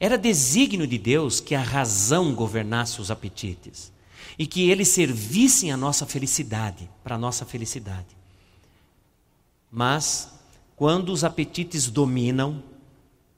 Era 0.00 0.16
desígnio 0.16 0.86
de 0.86 0.96
Deus 0.96 1.40
que 1.40 1.54
a 1.54 1.62
razão 1.62 2.34
governasse 2.34 3.02
os 3.02 3.10
apetites 3.10 3.92
e 4.38 4.46
que 4.46 4.70
eles 4.70 4.88
servissem 4.88 5.70
a 5.70 5.76
nossa 5.76 6.06
felicidade, 6.06 6.88
para 7.04 7.16
a 7.16 7.18
nossa 7.18 7.44
felicidade. 7.44 8.16
Mas, 9.70 10.32
quando 10.74 11.12
os 11.12 11.22
apetites 11.22 11.90
dominam, 11.90 12.62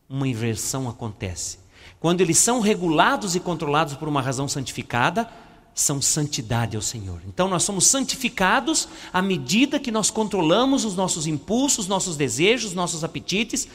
uma 0.09 0.28
inversão 0.28 0.88
acontece. 0.88 1.59
Quando 1.99 2.21
eles 2.21 2.38
são 2.38 2.61
regulados 2.61 3.35
e 3.35 3.40
controlados 3.40 3.95
por 3.95 4.07
uma 4.07 4.23
razão 4.23 4.47
santificada, 4.47 5.28
são 5.75 6.00
santidade 6.00 6.76
ao 6.76 6.83
Senhor. 6.83 7.21
Então 7.26 7.49
nós 7.49 7.64
somos 7.64 7.87
santificados 7.87 8.88
à 9.12 9.21
medida 9.21 9.81
que 9.81 9.90
nós 9.90 10.11
controlamos 10.11 10.85
os 10.85 10.95
nossos 10.95 11.26
impulsos, 11.26 11.88
nossos 11.88 12.16
desejos, 12.16 12.75
nossos 12.75 13.02
apetites. 13.02 13.66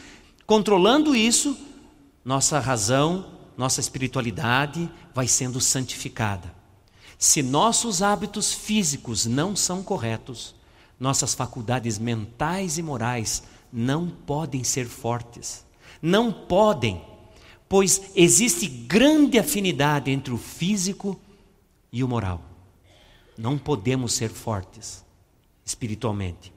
Controlando 0.45 1.15
isso, 1.15 1.57
nossa 2.27 2.59
razão, 2.59 3.25
nossa 3.55 3.79
espiritualidade 3.79 4.91
vai 5.15 5.29
sendo 5.29 5.61
santificada. 5.61 6.53
Se 7.17 7.41
nossos 7.41 8.01
hábitos 8.01 8.51
físicos 8.51 9.25
não 9.25 9.55
são 9.55 9.81
corretos, 9.81 10.53
nossas 10.99 11.33
faculdades 11.33 11.97
mentais 11.97 12.77
e 12.77 12.83
morais 12.83 13.43
não 13.71 14.09
podem 14.09 14.61
ser 14.61 14.87
fortes. 14.87 15.65
Não 16.01 16.29
podem, 16.33 17.01
pois 17.69 18.11
existe 18.13 18.67
grande 18.67 19.39
afinidade 19.39 20.11
entre 20.11 20.33
o 20.33 20.37
físico 20.37 21.17
e 21.93 22.03
o 22.03 22.09
moral. 22.09 22.41
Não 23.37 23.57
podemos 23.57 24.11
ser 24.11 24.31
fortes 24.31 25.01
espiritualmente. 25.63 26.51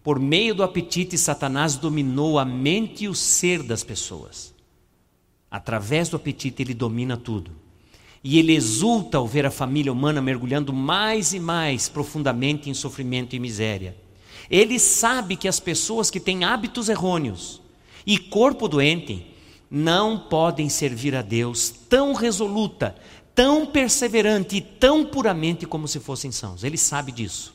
Por 0.00 0.20
meio 0.20 0.54
do 0.54 0.62
apetite, 0.62 1.18
Satanás 1.18 1.74
dominou 1.74 2.38
a 2.38 2.44
mente 2.44 3.02
e 3.02 3.08
o 3.08 3.16
ser 3.16 3.64
das 3.64 3.82
pessoas. 3.82 4.56
Através 5.50 6.08
do 6.08 6.16
apetite, 6.16 6.62
ele 6.62 6.74
domina 6.74 7.16
tudo. 7.16 7.50
E 8.22 8.38
ele 8.38 8.54
exulta 8.54 9.18
ao 9.18 9.26
ver 9.26 9.46
a 9.46 9.50
família 9.50 9.92
humana 9.92 10.20
mergulhando 10.20 10.72
mais 10.72 11.32
e 11.32 11.40
mais 11.40 11.88
profundamente 11.88 12.68
em 12.68 12.74
sofrimento 12.74 13.34
e 13.34 13.38
miséria. 13.38 13.96
Ele 14.50 14.78
sabe 14.78 15.36
que 15.36 15.48
as 15.48 15.60
pessoas 15.60 16.10
que 16.10 16.20
têm 16.20 16.44
hábitos 16.44 16.88
errôneos, 16.88 17.60
e 18.06 18.18
corpo 18.18 18.68
doente 18.68 19.26
não 19.70 20.18
podem 20.18 20.68
servir 20.68 21.14
a 21.14 21.22
Deus 21.22 21.68
tão 21.88 22.14
resoluta, 22.14 22.96
tão 23.34 23.66
perseverante 23.66 24.56
e 24.56 24.60
tão 24.60 25.04
puramente 25.04 25.66
como 25.66 25.86
se 25.86 26.00
fossem 26.00 26.32
sãos. 26.32 26.64
Ele 26.64 26.78
sabe 26.78 27.12
disso. 27.12 27.54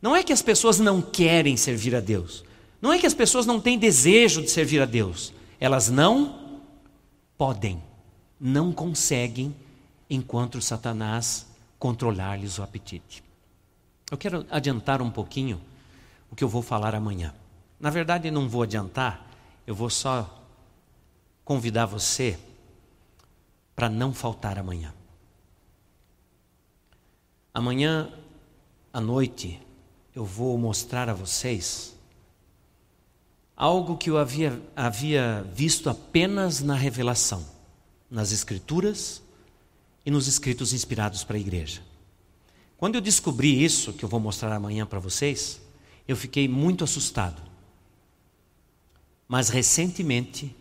Não 0.00 0.16
é 0.16 0.22
que 0.22 0.32
as 0.32 0.42
pessoas 0.42 0.78
não 0.78 1.02
querem 1.02 1.56
servir 1.56 1.94
a 1.94 2.00
Deus. 2.00 2.44
Não 2.80 2.92
é 2.92 2.98
que 2.98 3.06
as 3.06 3.14
pessoas 3.14 3.44
não 3.44 3.60
têm 3.60 3.78
desejo 3.78 4.40
de 4.40 4.50
servir 4.50 4.80
a 4.80 4.86
Deus. 4.86 5.32
Elas 5.60 5.90
não 5.90 6.47
podem, 7.38 7.80
não 8.38 8.72
conseguem, 8.72 9.54
enquanto 10.10 10.60
Satanás 10.60 11.46
controlar-lhes 11.78 12.58
o 12.58 12.62
apetite. 12.62 13.22
Eu 14.10 14.18
quero 14.18 14.44
adiantar 14.50 15.00
um 15.00 15.10
pouquinho 15.10 15.60
o 16.30 16.34
que 16.34 16.42
eu 16.42 16.48
vou 16.48 16.62
falar 16.62 16.94
amanhã. 16.94 17.32
Na 17.78 17.90
verdade, 17.90 18.30
não 18.30 18.48
vou 18.48 18.64
adiantar, 18.64 19.24
eu 19.66 19.74
vou 19.74 19.88
só 19.88 20.44
convidar 21.44 21.86
você 21.86 22.38
para 23.76 23.88
não 23.88 24.12
faltar 24.12 24.58
amanhã. 24.58 24.92
Amanhã 27.54 28.12
à 28.92 29.00
noite 29.00 29.60
eu 30.14 30.24
vou 30.24 30.58
mostrar 30.58 31.08
a 31.08 31.14
vocês 31.14 31.97
algo 33.58 33.96
que 33.96 34.08
eu 34.08 34.16
havia, 34.16 34.62
havia 34.76 35.44
visto 35.52 35.90
apenas 35.90 36.60
na 36.60 36.76
revelação, 36.76 37.44
nas 38.08 38.30
Escrituras 38.30 39.20
e 40.06 40.12
nos 40.12 40.28
escritos 40.28 40.72
inspirados 40.72 41.24
para 41.24 41.36
a 41.36 41.40
igreja. 41.40 41.82
Quando 42.76 42.94
eu 42.94 43.00
descobri 43.00 43.64
isso, 43.64 43.92
que 43.92 44.04
eu 44.04 44.08
vou 44.08 44.20
mostrar 44.20 44.52
amanhã 44.52 44.86
para 44.86 45.00
vocês, 45.00 45.60
eu 46.06 46.16
fiquei 46.16 46.46
muito 46.46 46.84
assustado. 46.84 47.42
Mas 49.26 49.48
recentemente 49.48 50.54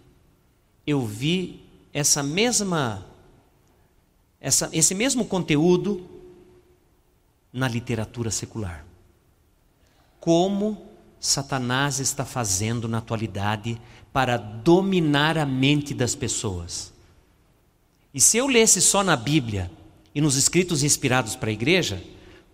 eu 0.86 1.05
vi 1.05 1.63
essa 1.93 2.23
mesma 2.23 3.05
essa, 4.41 4.69
esse 4.73 4.95
mesmo 4.95 5.23
conteúdo 5.25 6.10
na 7.53 7.67
literatura 7.67 8.31
secular. 8.31 8.86
Como 10.19 10.87
Satanás 11.19 11.99
está 11.99 12.23
fazendo 12.23 12.88
na 12.88 12.99
atualidade 12.99 13.80
para 14.13 14.38
dominar 14.38 15.38
a 15.38 15.45
mente 15.45 15.93
das 15.93 16.15
pessoas. 16.15 16.93
E 18.13 18.21
se 18.21 18.38
eu 18.38 18.47
lesse 18.47 18.82
só 18.82 19.03
na 19.03 19.15
Bíblia 19.15 19.71
e 20.13 20.21
nos 20.21 20.36
escritos 20.36 20.84
inspirados 20.84 21.36
para 21.36 21.49
a 21.49 21.53
igreja, 21.53 22.03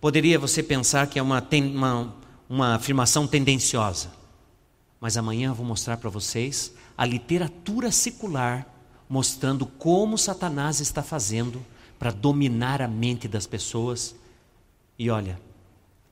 poderia 0.00 0.38
você 0.38 0.62
pensar 0.62 1.06
que 1.06 1.18
é 1.18 1.22
uma, 1.22 1.46
uma, 1.72 2.14
uma 2.48 2.74
afirmação 2.74 3.26
tendenciosa. 3.26 4.10
Mas 5.00 5.16
amanhã 5.16 5.48
eu 5.48 5.54
vou 5.54 5.64
mostrar 5.64 5.96
para 5.96 6.10
vocês 6.10 6.72
a 6.96 7.04
literatura 7.04 7.90
secular 7.90 8.66
mostrando 9.08 9.66
como 9.66 10.18
Satanás 10.18 10.80
está 10.80 11.02
fazendo 11.02 11.64
para 11.98 12.10
dominar 12.10 12.82
a 12.82 12.88
mente 12.88 13.28
das 13.28 13.46
pessoas. 13.46 14.14
E 14.98 15.10
olha, 15.10 15.38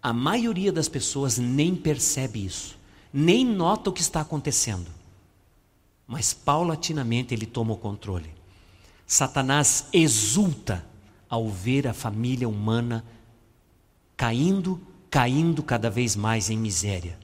a 0.03 0.13
maioria 0.13 0.73
das 0.73 0.89
pessoas 0.89 1.39
nem 1.39 1.77
percebe 1.77 2.45
isso, 2.45 2.77
nem 3.13 3.45
nota 3.45 3.91
o 3.91 3.93
que 3.93 4.01
está 4.01 4.21
acontecendo. 4.21 4.91
Mas 6.07 6.35
paulatinamente 6.35 7.33
ele 7.33 7.47
toma 7.47 7.75
o 7.75 7.79
controle. 7.79 8.31
Satanás 9.07 9.87
exulta 9.93 10.85
ao 11.29 11.49
ver 11.49 11.87
a 11.87 11.95
família 11.95 12.49
humana 12.49 13.05
caindo, 14.17 14.81
caindo 15.09 15.63
cada 15.63 15.89
vez 15.89 16.17
mais 16.17 16.51
em 16.51 16.59
miséria. 16.59 17.17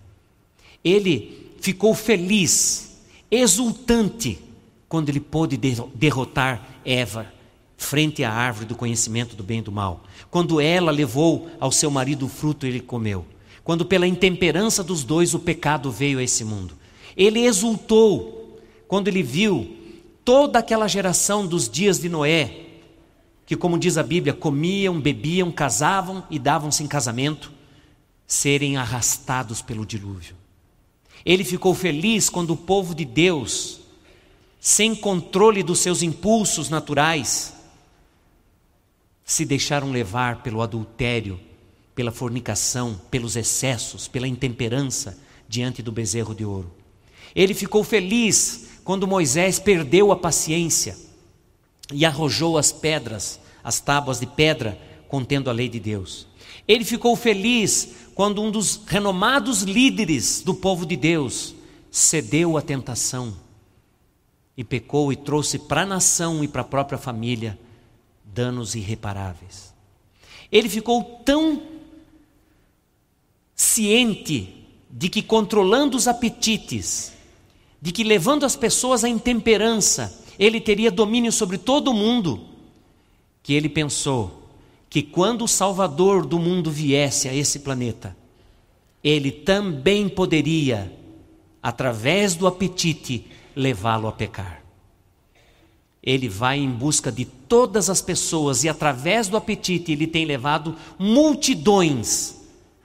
Ele 0.84 1.52
ficou 1.60 1.94
feliz, 1.94 3.00
exultante, 3.30 4.40
quando 4.88 5.08
ele 5.08 5.20
pôde 5.20 5.56
derrotar 5.56 6.80
Eva 6.84 7.37
frente 7.78 8.24
à 8.24 8.30
árvore 8.30 8.66
do 8.66 8.74
conhecimento 8.74 9.36
do 9.36 9.42
bem 9.44 9.60
e 9.60 9.62
do 9.62 9.72
mal. 9.72 10.04
Quando 10.30 10.60
ela 10.60 10.90
levou 10.90 11.48
ao 11.60 11.72
seu 11.72 11.90
marido 11.90 12.26
o 12.26 12.28
fruto, 12.28 12.66
ele 12.66 12.80
comeu. 12.80 13.24
Quando 13.62 13.86
pela 13.86 14.06
intemperança 14.06 14.82
dos 14.82 15.04
dois 15.04 15.32
o 15.32 15.38
pecado 15.38 15.90
veio 15.90 16.18
a 16.18 16.22
esse 16.22 16.44
mundo. 16.44 16.74
Ele 17.16 17.40
exultou 17.46 18.60
quando 18.88 19.08
ele 19.08 19.22
viu 19.22 19.76
toda 20.24 20.58
aquela 20.58 20.88
geração 20.88 21.46
dos 21.46 21.70
dias 21.70 22.00
de 22.00 22.08
Noé, 22.08 22.66
que, 23.46 23.56
como 23.56 23.78
diz 23.78 23.96
a 23.96 24.02
Bíblia, 24.02 24.34
comiam, 24.34 25.00
bebiam, 25.00 25.50
casavam 25.50 26.24
e 26.28 26.38
davam-se 26.38 26.82
em 26.82 26.86
casamento, 26.86 27.52
serem 28.26 28.76
arrastados 28.76 29.62
pelo 29.62 29.86
dilúvio. 29.86 30.34
Ele 31.24 31.44
ficou 31.44 31.74
feliz 31.74 32.28
quando 32.28 32.50
o 32.50 32.56
povo 32.56 32.94
de 32.94 33.04
Deus, 33.04 33.80
sem 34.60 34.94
controle 34.94 35.62
dos 35.62 35.78
seus 35.78 36.02
impulsos 36.02 36.68
naturais, 36.68 37.54
se 39.28 39.44
deixaram 39.44 39.92
levar 39.92 40.42
pelo 40.42 40.62
adultério, 40.62 41.38
pela 41.94 42.10
fornicação, 42.10 42.98
pelos 43.10 43.36
excessos, 43.36 44.08
pela 44.08 44.26
intemperança 44.26 45.20
diante 45.46 45.82
do 45.82 45.92
bezerro 45.92 46.34
de 46.34 46.46
ouro. 46.46 46.72
Ele 47.34 47.52
ficou 47.52 47.84
feliz 47.84 48.70
quando 48.82 49.06
Moisés 49.06 49.58
perdeu 49.58 50.10
a 50.10 50.16
paciência 50.16 50.96
e 51.92 52.06
arrojou 52.06 52.56
as 52.56 52.72
pedras, 52.72 53.38
as 53.62 53.80
tábuas 53.80 54.18
de 54.18 54.26
pedra 54.26 54.80
contendo 55.08 55.50
a 55.50 55.52
lei 55.52 55.68
de 55.68 55.78
Deus. 55.78 56.26
Ele 56.66 56.82
ficou 56.82 57.14
feliz 57.14 57.96
quando 58.14 58.40
um 58.40 58.50
dos 58.50 58.80
renomados 58.86 59.60
líderes 59.60 60.40
do 60.40 60.54
povo 60.54 60.86
de 60.86 60.96
Deus 60.96 61.54
cedeu 61.90 62.56
à 62.56 62.62
tentação 62.62 63.36
e 64.56 64.64
pecou 64.64 65.12
e 65.12 65.16
trouxe 65.16 65.58
para 65.58 65.82
a 65.82 65.86
nação 65.86 66.42
e 66.42 66.48
para 66.48 66.62
a 66.62 66.64
própria 66.64 66.96
família 66.98 67.58
danos 68.32 68.74
irreparáveis. 68.74 69.74
Ele 70.50 70.68
ficou 70.68 71.02
tão 71.24 71.62
ciente 73.54 74.66
de 74.90 75.08
que 75.08 75.22
controlando 75.22 75.96
os 75.96 76.08
apetites, 76.08 77.12
de 77.80 77.92
que 77.92 78.02
levando 78.02 78.44
as 78.44 78.56
pessoas 78.56 79.04
à 79.04 79.08
intemperança, 79.08 80.24
ele 80.38 80.60
teria 80.60 80.90
domínio 80.90 81.32
sobre 81.32 81.58
todo 81.58 81.90
o 81.90 81.94
mundo, 81.94 82.40
que 83.42 83.52
ele 83.52 83.68
pensou 83.68 84.42
que 84.88 85.02
quando 85.02 85.44
o 85.44 85.48
Salvador 85.48 86.24
do 86.24 86.38
mundo 86.38 86.70
viesse 86.70 87.28
a 87.28 87.34
esse 87.34 87.60
planeta, 87.60 88.16
ele 89.02 89.30
também 89.30 90.08
poderia, 90.08 90.92
através 91.62 92.34
do 92.34 92.46
apetite, 92.46 93.26
levá-lo 93.54 94.08
a 94.08 94.12
pecar. 94.12 94.57
Ele 96.08 96.26
vai 96.26 96.58
em 96.58 96.70
busca 96.70 97.12
de 97.12 97.26
todas 97.26 97.90
as 97.90 98.00
pessoas 98.00 98.64
e, 98.64 98.68
através 98.68 99.28
do 99.28 99.36
apetite, 99.36 99.92
ele 99.92 100.06
tem 100.06 100.24
levado 100.24 100.74
multidões 100.98 102.36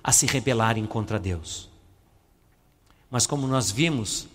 a 0.03 0.12
se 0.12 0.25
rebelarem 0.25 0.86
contra 0.86 1.17
Deus. 1.17 1.69
Mas, 3.09 3.25
como 3.25 3.47
nós 3.47 3.71
vimos 3.71 4.27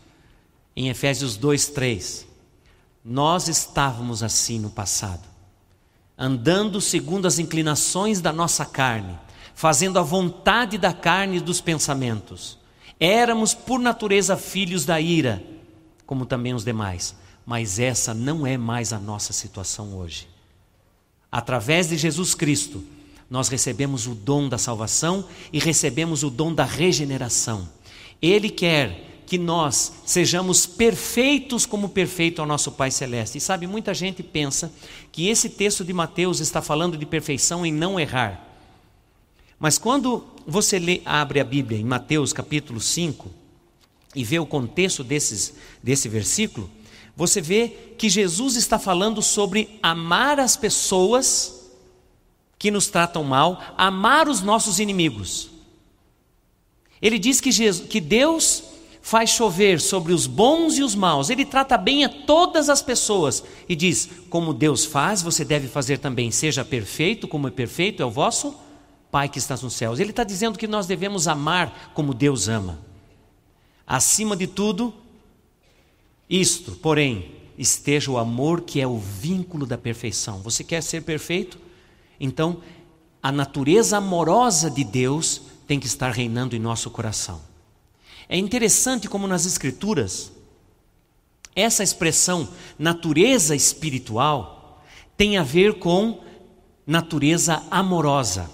em 0.75 0.89
Efésios 0.89 1.37
2, 1.37 1.67
3, 1.67 2.27
nós 3.05 3.47
estávamos 3.47 4.23
assim 4.23 4.59
no 4.59 4.71
passado, 4.71 5.29
andando 6.17 6.81
segundo 6.81 7.27
as 7.27 7.39
inclinações 7.39 8.23
da 8.23 8.33
nossa 8.33 8.65
carne, 8.65 9.19
fazendo 9.55 9.99
a 9.99 10.03
vontade 10.03 10.79
da 10.79 10.95
carne 10.95 11.37
e 11.37 11.41
dos 11.41 11.61
pensamentos. 11.61 12.57
Éramos, 12.99 13.53
por 13.53 13.81
natureza, 13.81 14.35
filhos 14.35 14.87
da 14.87 14.99
ira, 14.99 15.45
como 16.07 16.25
também 16.25 16.55
os 16.55 16.65
demais 16.65 17.15
mas 17.49 17.79
essa 17.79 18.13
não 18.13 18.47
é 18.47 18.59
mais 18.59 18.93
a 18.93 18.99
nossa 18.99 19.33
situação 19.33 19.97
hoje. 19.97 20.29
Através 21.33 21.89
de 21.89 21.97
Jesus 21.97 22.35
Cristo, 22.35 22.85
nós 23.31 23.49
recebemos 23.49 24.07
o 24.07 24.15
dom 24.15 24.51
da 24.51 24.59
salvação 24.59 25.27
e 25.51 25.59
recebemos 25.59 26.23
o 26.23 26.29
dom 26.29 26.53
da 26.53 26.67
regeneração. 26.67 27.67
Ele 28.21 28.51
quer 28.51 29.23
que 29.25 29.39
nós 29.39 29.95
sejamos 30.05 30.67
perfeitos 30.67 31.65
como 31.65 31.89
perfeito 31.89 32.43
ao 32.43 32.47
nosso 32.47 32.71
Pai 32.73 32.91
Celeste. 32.91 33.39
E 33.39 33.41
sabe, 33.41 33.67
muita 33.67 33.95
gente 33.95 34.23
pensa 34.23 34.71
que 35.11 35.29
esse 35.29 35.49
texto 35.49 35.83
de 35.83 35.95
Mateus 35.95 36.41
está 36.41 36.61
falando 36.61 36.99
de 36.99 37.07
perfeição 37.07 37.65
em 37.65 37.73
não 37.73 37.99
errar. 37.99 38.47
Mas 39.59 39.79
quando 39.79 40.23
você 40.47 40.79
lê, 40.79 41.01
abre 41.03 41.41
a 41.41 41.45
Bíblia 41.45 41.81
em 41.81 41.85
Mateus 41.85 42.31
capítulo 42.35 42.79
5 42.79 43.31
e 44.15 44.23
vê 44.23 44.39
o 44.39 44.45
contexto 44.45 45.03
desses, 45.03 45.55
desse 45.83 46.11
versículo, 46.11 46.71
você 47.19 47.41
vê 47.41 47.69
que 47.99 48.09
Jesus 48.09 48.55
está 48.55 48.79
falando 48.79 49.21
sobre 49.21 49.77
amar 49.83 50.39
as 50.39 50.57
pessoas 50.57 51.69
que 52.57 52.71
nos 52.71 52.87
tratam 52.87 53.25
mal, 53.25 53.61
amar 53.77 54.29
os 54.29 54.41
nossos 54.41 54.79
inimigos. 54.79 55.51
Ele 57.03 57.19
diz 57.19 57.41
que, 57.41 57.51
Jesus, 57.51 57.89
que 57.89 58.01
Deus 58.01 58.63
faz 59.03 59.31
chover 59.31 59.81
sobre 59.81 60.13
os 60.13 60.29
bons 60.29 60.79
e 60.79 60.83
os 60.85 60.95
maus, 60.95 61.29
ele 61.29 61.45
trata 61.45 61.77
bem 61.77 62.05
a 62.05 62.09
todas 62.09 62.69
as 62.69 62.83
pessoas 62.83 63.43
e 63.69 63.75
diz: 63.75 64.09
como 64.31 64.55
Deus 64.55 64.85
faz, 64.85 65.21
você 65.21 65.45
deve 65.45 65.67
fazer 65.67 65.99
também, 65.99 66.31
seja 66.31 66.65
perfeito, 66.65 67.27
como 67.27 67.49
é 67.49 67.51
perfeito, 67.51 68.01
é 68.01 68.07
o 68.07 68.11
vosso 68.13 68.55
Pai 69.11 69.29
que 69.29 69.41
está 69.41 69.57
nos 69.57 69.75
céus. 69.75 69.99
Ele 69.99 70.11
está 70.11 70.23
dizendo 70.23 70.57
que 70.57 70.69
nós 70.69 70.87
devemos 70.87 71.27
amar 71.27 71.91
como 71.95 72.15
Deus 72.15 72.47
ama. 72.47 72.79
Acima 73.85 74.37
de 74.37 74.47
tudo, 74.47 74.95
isto, 76.29 76.73
porém, 76.73 77.33
esteja 77.57 78.11
o 78.11 78.19
amor 78.19 78.63
que 78.63 78.81
é 78.81 78.87
o 78.87 78.99
vínculo 78.99 79.67
da 79.67 79.79
perfeição. 79.79 80.41
Você 80.43 80.63
quer 80.63 80.83
ser 80.83 81.03
perfeito? 81.03 81.59
Então, 82.21 82.63
a 83.23 83.33
natureza 83.33 83.97
amorosa 83.97 84.71
de 84.71 84.85
Deus 84.85 85.43
tem 85.67 85.81
que 85.81 85.87
estar 85.87 86.11
reinando 86.11 86.55
em 86.55 86.59
nosso 86.59 86.91
coração. 86.91 87.41
É 88.29 88.37
interessante 88.37 89.09
como 89.09 89.27
nas 89.27 89.47
Escrituras, 89.47 90.31
essa 91.55 91.83
expressão 91.83 92.49
natureza 92.79 93.57
espiritual 93.57 94.85
tem 95.17 95.37
a 95.37 95.43
ver 95.43 95.79
com 95.81 96.21
natureza 96.87 97.63
amorosa. 97.71 98.49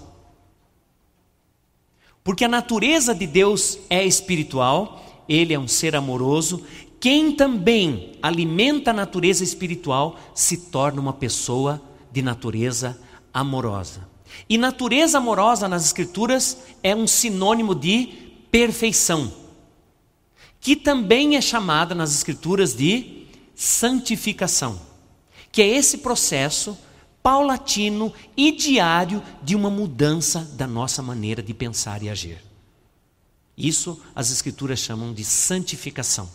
Porque 2.23 2.43
a 2.43 2.49
natureza 2.49 3.13
de 3.13 3.27
Deus 3.27 3.77
é 3.87 4.03
espiritual, 4.03 5.23
ele 5.29 5.53
é 5.53 5.59
um 5.59 5.67
ser 5.67 5.95
amoroso 5.95 6.65
quem 7.05 7.31
também 7.33 8.17
alimenta 8.19 8.89
a 8.89 8.93
natureza 8.93 9.43
espiritual 9.43 10.19
se 10.33 10.57
torna 10.57 10.99
uma 10.99 11.13
pessoa 11.13 11.79
de 12.11 12.23
natureza 12.23 12.99
amorosa. 13.31 14.09
E 14.49 14.57
natureza 14.57 15.19
amorosa 15.19 15.67
nas 15.67 15.85
Escrituras 15.85 16.57
é 16.81 16.95
um 16.95 17.05
sinônimo 17.05 17.75
de 17.75 18.07
perfeição, 18.49 19.31
que 20.59 20.75
também 20.75 21.35
é 21.35 21.41
chamada 21.41 21.93
nas 21.93 22.11
Escrituras 22.11 22.73
de 22.73 23.27
santificação, 23.53 24.81
que 25.51 25.61
é 25.61 25.67
esse 25.67 25.99
processo 25.99 26.75
paulatino 27.21 28.11
e 28.35 28.51
diário 28.51 29.21
de 29.43 29.55
uma 29.55 29.69
mudança 29.69 30.39
da 30.53 30.65
nossa 30.65 31.03
maneira 31.03 31.43
de 31.43 31.53
pensar 31.53 32.01
e 32.01 32.09
agir. 32.09 32.41
Isso 33.55 34.01
as 34.15 34.31
Escrituras 34.31 34.79
chamam 34.79 35.13
de 35.13 35.23
santificação 35.23 36.27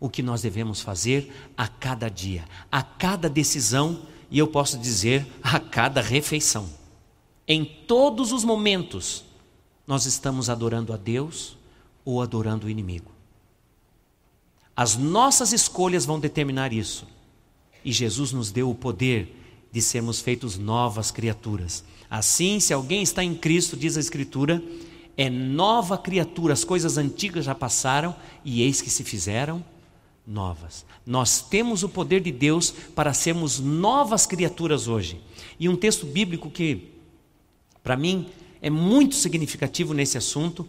o 0.00 0.08
que 0.08 0.22
nós 0.22 0.42
devemos 0.42 0.80
fazer 0.80 1.32
a 1.56 1.66
cada 1.66 2.08
dia, 2.08 2.44
a 2.70 2.82
cada 2.82 3.28
decisão 3.28 4.02
e 4.30 4.38
eu 4.38 4.48
posso 4.48 4.78
dizer 4.78 5.26
a 5.42 5.60
cada 5.60 6.00
refeição. 6.00 6.68
Em 7.46 7.64
todos 7.64 8.32
os 8.32 8.42
momentos, 8.42 9.24
nós 9.86 10.06
estamos 10.06 10.50
adorando 10.50 10.92
a 10.92 10.96
Deus 10.96 11.56
ou 12.04 12.20
adorando 12.20 12.66
o 12.66 12.70
inimigo. 12.70 13.12
As 14.76 14.96
nossas 14.96 15.52
escolhas 15.52 16.04
vão 16.04 16.18
determinar 16.18 16.72
isso. 16.72 17.06
E 17.84 17.92
Jesus 17.92 18.32
nos 18.32 18.50
deu 18.50 18.68
o 18.68 18.74
poder 18.74 19.40
de 19.70 19.80
sermos 19.80 20.20
feitos 20.20 20.58
novas 20.58 21.10
criaturas. 21.10 21.84
Assim, 22.10 22.58
se 22.58 22.72
alguém 22.72 23.02
está 23.02 23.22
em 23.22 23.34
Cristo, 23.34 23.76
diz 23.76 23.96
a 23.96 24.00
Escritura, 24.00 24.62
é 25.16 25.30
nova 25.30 25.96
criatura, 25.96 26.54
as 26.54 26.64
coisas 26.64 26.98
antigas 26.98 27.44
já 27.44 27.54
passaram 27.54 28.16
e 28.44 28.62
eis 28.62 28.80
que 28.80 28.90
se 28.90 29.04
fizeram 29.04 29.64
novas. 30.26 30.84
Nós 31.06 31.40
temos 31.40 31.82
o 31.82 31.88
poder 31.88 32.20
de 32.20 32.32
Deus 32.32 32.70
para 32.94 33.12
sermos 33.12 33.60
novas 33.60 34.26
criaturas 34.26 34.88
hoje. 34.88 35.20
E 35.58 35.68
um 35.68 35.76
texto 35.76 36.06
bíblico 36.06 36.50
que, 36.50 36.92
para 37.82 37.96
mim, 37.96 38.26
é 38.60 38.70
muito 38.70 39.14
significativo 39.14 39.92
nesse 39.92 40.16
assunto 40.16 40.66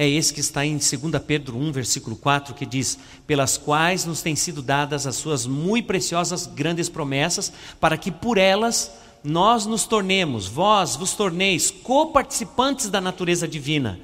é 0.00 0.08
esse 0.08 0.32
que 0.32 0.38
está 0.38 0.64
em 0.64 0.76
2 0.76 0.90
Pedro 1.26 1.58
1, 1.58 1.72
versículo 1.72 2.14
4, 2.14 2.54
que 2.54 2.64
diz: 2.64 2.96
Pelas 3.26 3.58
quais 3.58 4.04
nos 4.04 4.22
têm 4.22 4.36
sido 4.36 4.62
dadas 4.62 5.08
as 5.08 5.16
suas 5.16 5.44
muito 5.44 5.86
preciosas 5.86 6.46
grandes 6.46 6.88
promessas, 6.88 7.52
para 7.80 7.98
que 7.98 8.12
por 8.12 8.38
elas 8.38 8.92
nós 9.24 9.66
nos 9.66 9.86
tornemos, 9.86 10.46
vós 10.46 10.94
vos 10.94 11.14
torneis 11.14 11.72
coparticipantes 11.72 12.88
da 12.88 13.00
natureza 13.00 13.48
divina, 13.48 13.98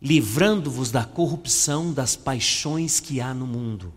livrando-vos 0.00 0.90
da 0.90 1.04
corrupção 1.04 1.92
das 1.92 2.14
paixões 2.16 3.00
que 3.00 3.20
há 3.20 3.34
no 3.34 3.46
mundo. 3.46 3.92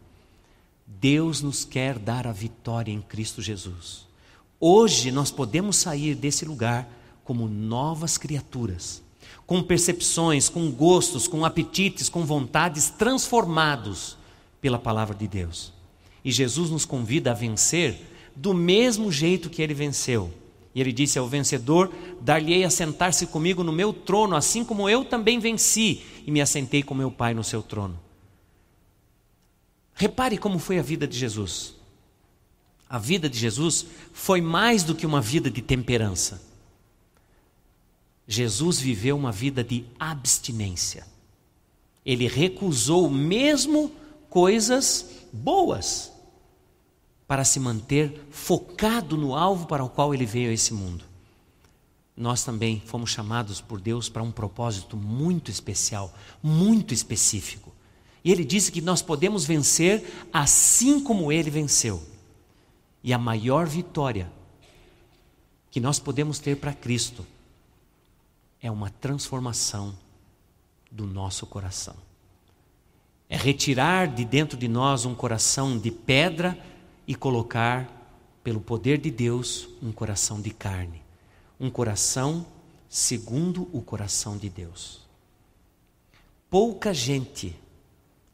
Deus 0.85 1.41
nos 1.41 1.63
quer 1.63 1.97
dar 1.97 2.27
a 2.27 2.31
vitória 2.31 2.91
em 2.91 3.01
Cristo 3.01 3.41
Jesus. 3.41 4.05
Hoje 4.59 5.11
nós 5.11 5.31
podemos 5.31 5.77
sair 5.77 6.15
desse 6.15 6.45
lugar 6.45 6.87
como 7.23 7.47
novas 7.47 8.17
criaturas, 8.17 9.01
com 9.45 9.63
percepções, 9.63 10.49
com 10.49 10.69
gostos, 10.71 11.27
com 11.27 11.45
apetites, 11.45 12.09
com 12.09 12.25
vontades 12.25 12.89
transformados 12.89 14.17
pela 14.59 14.77
palavra 14.77 15.15
de 15.15 15.27
Deus. 15.27 15.73
E 16.23 16.31
Jesus 16.31 16.69
nos 16.69 16.85
convida 16.85 17.31
a 17.31 17.35
vencer 17.35 17.99
do 18.35 18.53
mesmo 18.53 19.11
jeito 19.11 19.49
que 19.49 19.61
ele 19.61 19.73
venceu. 19.73 20.31
E 20.73 20.79
ele 20.79 20.91
disse 20.91 21.19
ao 21.19 21.27
vencedor: 21.27 21.93
Dar-lhe-ei 22.21 22.63
a 22.63 22.69
sentar-se 22.69 23.27
comigo 23.27 23.63
no 23.63 23.71
meu 23.71 23.91
trono, 23.91 24.35
assim 24.35 24.63
como 24.63 24.89
eu 24.89 25.03
também 25.03 25.39
venci 25.39 26.01
e 26.25 26.31
me 26.31 26.41
assentei 26.41 26.81
com 26.81 26.93
meu 26.93 27.11
Pai 27.11 27.33
no 27.33 27.43
seu 27.43 27.61
trono. 27.61 27.99
Repare 29.93 30.37
como 30.37 30.57
foi 30.57 30.79
a 30.79 30.81
vida 30.81 31.07
de 31.07 31.17
Jesus. 31.17 31.75
A 32.89 32.97
vida 32.97 33.29
de 33.29 33.37
Jesus 33.37 33.85
foi 34.13 34.41
mais 34.41 34.83
do 34.83 34.95
que 34.95 35.05
uma 35.05 35.21
vida 35.21 35.49
de 35.49 35.61
temperança. 35.61 36.41
Jesus 38.27 38.79
viveu 38.79 39.17
uma 39.17 39.31
vida 39.31 39.63
de 39.63 39.85
abstinência. 39.99 41.05
Ele 42.05 42.27
recusou 42.27 43.09
mesmo 43.09 43.91
coisas 44.29 45.09
boas 45.31 46.10
para 47.31 47.45
se 47.45 47.61
manter 47.61 48.27
focado 48.29 49.15
no 49.15 49.33
alvo 49.37 49.65
para 49.65 49.81
o 49.81 49.89
qual 49.89 50.13
ele 50.13 50.25
veio 50.25 50.49
a 50.49 50.53
esse 50.53 50.73
mundo. 50.73 51.05
Nós 52.13 52.43
também 52.43 52.83
fomos 52.85 53.09
chamados 53.09 53.61
por 53.61 53.79
Deus 53.79 54.09
para 54.09 54.21
um 54.21 54.33
propósito 54.33 54.97
muito 54.97 55.49
especial, 55.49 56.13
muito 56.43 56.93
específico. 56.93 57.71
E 58.21 58.33
ele 58.33 58.43
disse 58.43 58.69
que 58.69 58.81
nós 58.81 59.01
podemos 59.01 59.45
vencer 59.45 60.27
assim 60.33 61.01
como 61.01 61.31
ele 61.31 61.49
venceu. 61.49 62.03
E 63.01 63.13
a 63.13 63.17
maior 63.17 63.65
vitória 63.65 64.29
que 65.71 65.79
nós 65.79 65.99
podemos 65.99 66.37
ter 66.37 66.57
para 66.57 66.73
Cristo 66.73 67.25
é 68.61 68.69
uma 68.69 68.89
transformação 68.89 69.97
do 70.91 71.07
nosso 71.07 71.45
coração. 71.45 71.95
É 73.29 73.37
retirar 73.37 74.09
de 74.09 74.25
dentro 74.25 74.57
de 74.57 74.67
nós 74.67 75.05
um 75.05 75.15
coração 75.15 75.79
de 75.79 75.91
pedra 75.91 76.70
e 77.11 77.15
colocar, 77.15 78.39
pelo 78.41 78.61
poder 78.61 78.97
de 78.97 79.11
Deus, 79.11 79.67
um 79.83 79.91
coração 79.91 80.39
de 80.39 80.49
carne. 80.49 81.01
Um 81.59 81.69
coração 81.69 82.47
segundo 82.87 83.67
o 83.73 83.81
coração 83.81 84.37
de 84.37 84.47
Deus. 84.47 85.01
Pouca 86.49 86.93
gente 86.93 87.53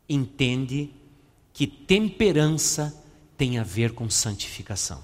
entende 0.08 0.92
que 1.52 1.66
temperança 1.66 2.96
tem 3.36 3.58
a 3.58 3.64
ver 3.64 3.94
com 3.94 4.08
santificação. 4.12 5.04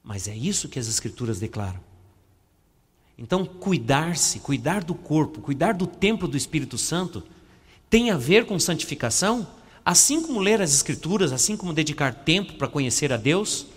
Mas 0.00 0.28
é 0.28 0.36
isso 0.36 0.68
que 0.68 0.78
as 0.78 0.86
Escrituras 0.86 1.40
declaram. 1.40 1.80
Então, 3.18 3.44
cuidar-se, 3.44 4.38
cuidar 4.38 4.84
do 4.84 4.94
corpo, 4.94 5.40
cuidar 5.40 5.72
do 5.72 5.88
templo 5.88 6.28
do 6.28 6.36
Espírito 6.36 6.78
Santo, 6.78 7.24
tem 7.90 8.12
a 8.12 8.16
ver 8.16 8.46
com 8.46 8.60
santificação? 8.60 9.57
Assim 9.88 10.20
como 10.20 10.38
ler 10.38 10.60
as 10.60 10.74
Escrituras, 10.74 11.32
assim 11.32 11.56
como 11.56 11.72
dedicar 11.72 12.14
tempo 12.14 12.52
para 12.58 12.68
conhecer 12.68 13.10
a 13.10 13.16
Deus, 13.16 13.68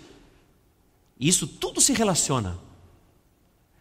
isso 1.18 1.46
tudo 1.46 1.80
se 1.80 1.94
relaciona. 1.94 2.58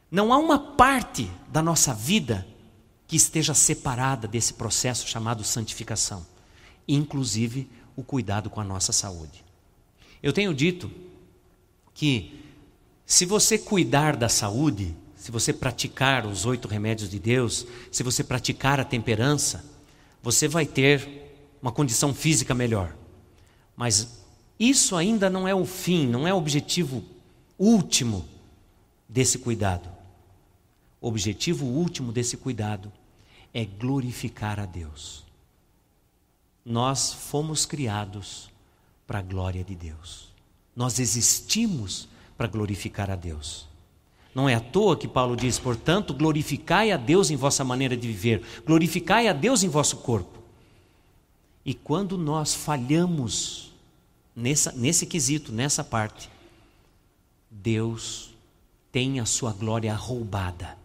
Não 0.10 0.32
há 0.32 0.38
uma 0.38 0.58
parte 0.58 1.30
da 1.50 1.62
nossa 1.62 1.94
vida 1.94 2.48
que 3.06 3.18
esteja 3.18 3.54
separada 3.54 4.30
desse 4.30 4.54
processo 4.54 5.10
chamado 5.10 5.44
santificação, 5.44 6.26
inclusive 6.88 7.70
o 7.98 8.02
cuidado 8.02 8.50
com 8.50 8.62
a 8.62 8.64
nossa 8.64 8.94
saúde. 8.94 9.44
Eu 10.24 10.32
tenho 10.32 10.54
dito 10.54 10.90
que 11.94 12.46
se 13.06 13.26
você 13.26 13.58
cuidar 13.58 14.16
da 14.16 14.30
saúde, 14.30 14.96
se 15.18 15.32
você 15.32 15.52
praticar 15.52 16.26
os 16.26 16.46
oito 16.46 16.70
remédios 16.70 17.10
de 17.10 17.20
Deus, 17.20 17.68
se 17.92 18.04
você 18.04 18.24
praticar 18.24 18.80
a 18.80 18.86
temperança, 18.86 19.66
você 20.24 20.48
vai 20.48 20.66
ter 20.66 21.21
uma 21.62 21.72
condição 21.72 22.14
física 22.14 22.54
melhor. 22.54 22.96
Mas 23.76 24.22
isso 24.60 24.96
ainda 24.96 25.30
não 25.30 25.48
é 25.48 25.56
o 25.56 25.66
fim, 25.66 26.08
não 26.08 26.28
é 26.28 26.34
o 26.34 26.38
objetivo 26.38 27.04
último 27.58 28.26
desse 29.08 29.40
cuidado. 29.40 29.90
O 31.00 31.08
objetivo 31.08 31.66
último 31.66 32.12
desse 32.12 32.38
cuidado 32.38 32.92
é 33.54 33.66
glorificar 33.66 34.60
a 34.60 34.66
Deus. 34.66 35.26
Nós 36.64 37.12
fomos 37.12 37.66
criados 37.66 38.50
para 39.08 39.20
a 39.20 39.24
glória 39.24 39.64
de 39.64 39.76
Deus. 39.76 40.30
Nós 40.76 41.00
existimos 41.00 42.08
para 42.38 42.48
glorificar 42.48 43.10
a 43.10 43.16
Deus. 43.16 43.68
Não 44.34 44.48
é 44.48 44.56
à 44.56 44.60
toa 44.60 44.96
que 44.96 45.08
Paulo 45.08 45.36
diz, 45.36 45.60
portanto, 45.60 46.14
glorificai 46.14 46.92
a 46.92 46.98
Deus 46.98 47.30
em 47.30 47.36
vossa 47.36 47.64
maneira 47.64 47.98
de 47.98 48.08
viver, 48.08 48.42
glorificai 48.66 49.28
a 49.28 49.34
Deus 49.34 49.64
em 49.64 49.68
vosso 49.70 49.98
corpo. 49.98 50.41
E 51.66 51.74
quando 51.74 52.18
nós 52.18 52.54
falhamos 52.54 53.72
nessa, 54.36 54.72
nesse 54.72 55.06
quesito, 55.06 55.52
nessa 55.52 55.84
parte, 55.84 56.30
Deus 57.50 58.32
tem 58.92 59.20
a 59.20 59.26
sua 59.26 59.54
glória 59.54 59.94
roubada. 59.94 60.78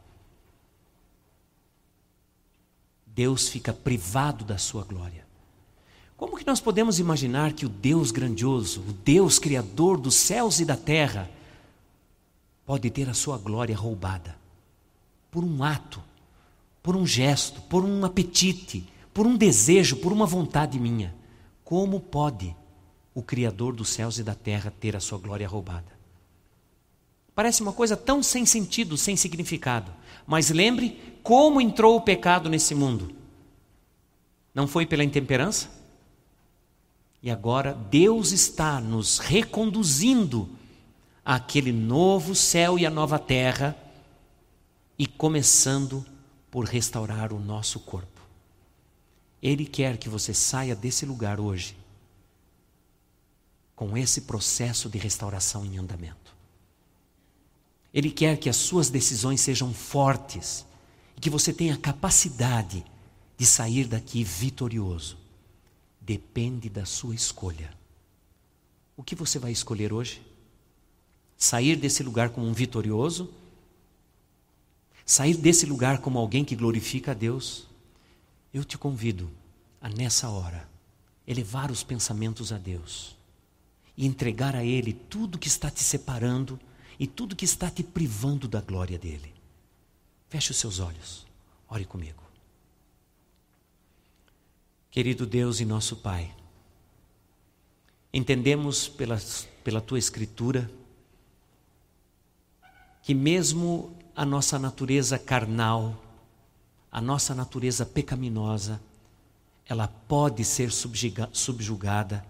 Deus 3.06 3.48
fica 3.48 3.72
privado 3.72 4.44
da 4.44 4.58
sua 4.58 4.84
glória. 4.84 5.26
Como 6.16 6.36
que 6.36 6.46
nós 6.46 6.60
podemos 6.60 6.98
imaginar 6.98 7.52
que 7.52 7.66
o 7.66 7.68
Deus 7.68 8.10
grandioso, 8.10 8.80
o 8.80 8.92
Deus 8.92 9.38
criador 9.38 9.98
dos 9.98 10.14
céus 10.14 10.60
e 10.60 10.64
da 10.64 10.76
terra, 10.76 11.30
pode 12.64 12.90
ter 12.90 13.08
a 13.08 13.14
sua 13.14 13.38
glória 13.38 13.76
roubada 13.76 14.36
por 15.30 15.44
um 15.44 15.62
ato, 15.62 16.02
por 16.82 16.96
um 16.96 17.06
gesto, 17.06 17.60
por 17.62 17.84
um 17.84 18.04
apetite, 18.04 18.88
por 19.16 19.26
um 19.26 19.34
desejo, 19.34 19.96
por 19.96 20.12
uma 20.12 20.26
vontade 20.26 20.78
minha? 20.78 21.14
Como 21.64 21.98
pode 21.98 22.54
o 23.14 23.22
Criador 23.22 23.74
dos 23.74 23.88
céus 23.88 24.18
e 24.18 24.22
da 24.22 24.34
terra 24.34 24.70
ter 24.70 24.94
a 24.94 25.00
sua 25.00 25.16
glória 25.16 25.48
roubada? 25.48 25.90
Parece 27.34 27.62
uma 27.62 27.72
coisa 27.72 27.96
tão 27.96 28.22
sem 28.22 28.44
sentido, 28.44 28.94
sem 28.98 29.16
significado. 29.16 29.90
Mas 30.26 30.50
lembre 30.50 31.18
como 31.22 31.62
entrou 31.62 31.96
o 31.96 32.00
pecado 32.02 32.50
nesse 32.50 32.74
mundo. 32.74 33.10
Não 34.54 34.66
foi 34.66 34.84
pela 34.84 35.02
intemperança? 35.02 35.70
E 37.22 37.30
agora 37.30 37.72
Deus 37.72 38.32
está 38.32 38.82
nos 38.82 39.16
reconduzindo 39.16 40.46
àquele 41.24 41.72
novo 41.72 42.34
céu 42.34 42.78
e 42.78 42.84
a 42.84 42.90
nova 42.90 43.18
terra 43.18 43.74
e 44.98 45.06
começando 45.06 46.04
por 46.50 46.66
restaurar 46.66 47.32
o 47.32 47.40
nosso 47.40 47.80
corpo. 47.80 48.15
Ele 49.46 49.64
quer 49.64 49.96
que 49.96 50.08
você 50.08 50.34
saia 50.34 50.74
desse 50.74 51.06
lugar 51.06 51.38
hoje 51.38 51.76
com 53.76 53.96
esse 53.96 54.22
processo 54.22 54.88
de 54.88 54.98
restauração 54.98 55.64
em 55.64 55.78
andamento. 55.78 56.34
Ele 57.94 58.10
quer 58.10 58.38
que 58.38 58.48
as 58.48 58.56
suas 58.56 58.90
decisões 58.90 59.40
sejam 59.40 59.72
fortes 59.72 60.66
e 61.16 61.20
que 61.20 61.30
você 61.30 61.52
tenha 61.52 61.76
capacidade 61.76 62.84
de 63.38 63.46
sair 63.46 63.86
daqui 63.86 64.24
vitorioso. 64.24 65.16
Depende 66.00 66.68
da 66.68 66.84
sua 66.84 67.14
escolha. 67.14 67.72
O 68.96 69.02
que 69.04 69.14
você 69.14 69.38
vai 69.38 69.52
escolher 69.52 69.92
hoje? 69.92 70.20
Sair 71.38 71.76
desse 71.76 72.02
lugar 72.02 72.30
como 72.30 72.48
um 72.48 72.52
vitorioso? 72.52 73.32
Sair 75.04 75.36
desse 75.36 75.66
lugar 75.66 75.98
como 75.98 76.18
alguém 76.18 76.44
que 76.44 76.56
glorifica 76.56 77.12
a 77.12 77.14
Deus? 77.14 77.75
Eu 78.52 78.64
te 78.64 78.78
convido 78.78 79.30
a, 79.80 79.88
nessa 79.88 80.28
hora, 80.28 80.68
elevar 81.26 81.70
os 81.70 81.82
pensamentos 81.82 82.52
a 82.52 82.58
Deus 82.58 83.16
e 83.96 84.06
entregar 84.06 84.54
a 84.54 84.64
Ele 84.64 84.92
tudo 84.92 85.38
que 85.38 85.48
está 85.48 85.70
te 85.70 85.82
separando 85.82 86.58
e 86.98 87.06
tudo 87.06 87.36
que 87.36 87.44
está 87.44 87.70
te 87.70 87.82
privando 87.82 88.46
da 88.46 88.60
glória 88.60 88.98
dele. 88.98 89.34
Feche 90.28 90.50
os 90.50 90.56
seus 90.56 90.80
olhos, 90.80 91.26
ore 91.68 91.84
comigo. 91.84 92.22
Querido 94.90 95.26
Deus 95.26 95.60
e 95.60 95.64
nosso 95.64 95.96
Pai, 95.96 96.34
entendemos 98.12 98.88
pela, 98.88 99.18
pela 99.62 99.80
tua 99.80 99.98
Escritura 99.98 100.70
que, 103.02 103.14
mesmo 103.14 103.94
a 104.14 104.24
nossa 104.24 104.58
natureza 104.58 105.18
carnal, 105.18 106.02
a 106.96 107.00
nossa 107.02 107.34
natureza 107.34 107.84
pecaminosa, 107.84 108.80
ela 109.68 109.86
pode 109.86 110.42
ser 110.42 110.70
subjugada 110.72 112.24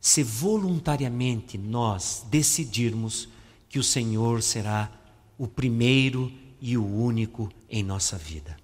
se 0.00 0.24
voluntariamente 0.24 1.56
nós 1.56 2.26
decidirmos 2.28 3.28
que 3.68 3.78
o 3.78 3.84
Senhor 3.84 4.42
será 4.42 4.90
o 5.38 5.46
primeiro 5.46 6.32
e 6.60 6.76
o 6.76 6.84
único 6.84 7.48
em 7.70 7.84
nossa 7.84 8.18
vida. 8.18 8.56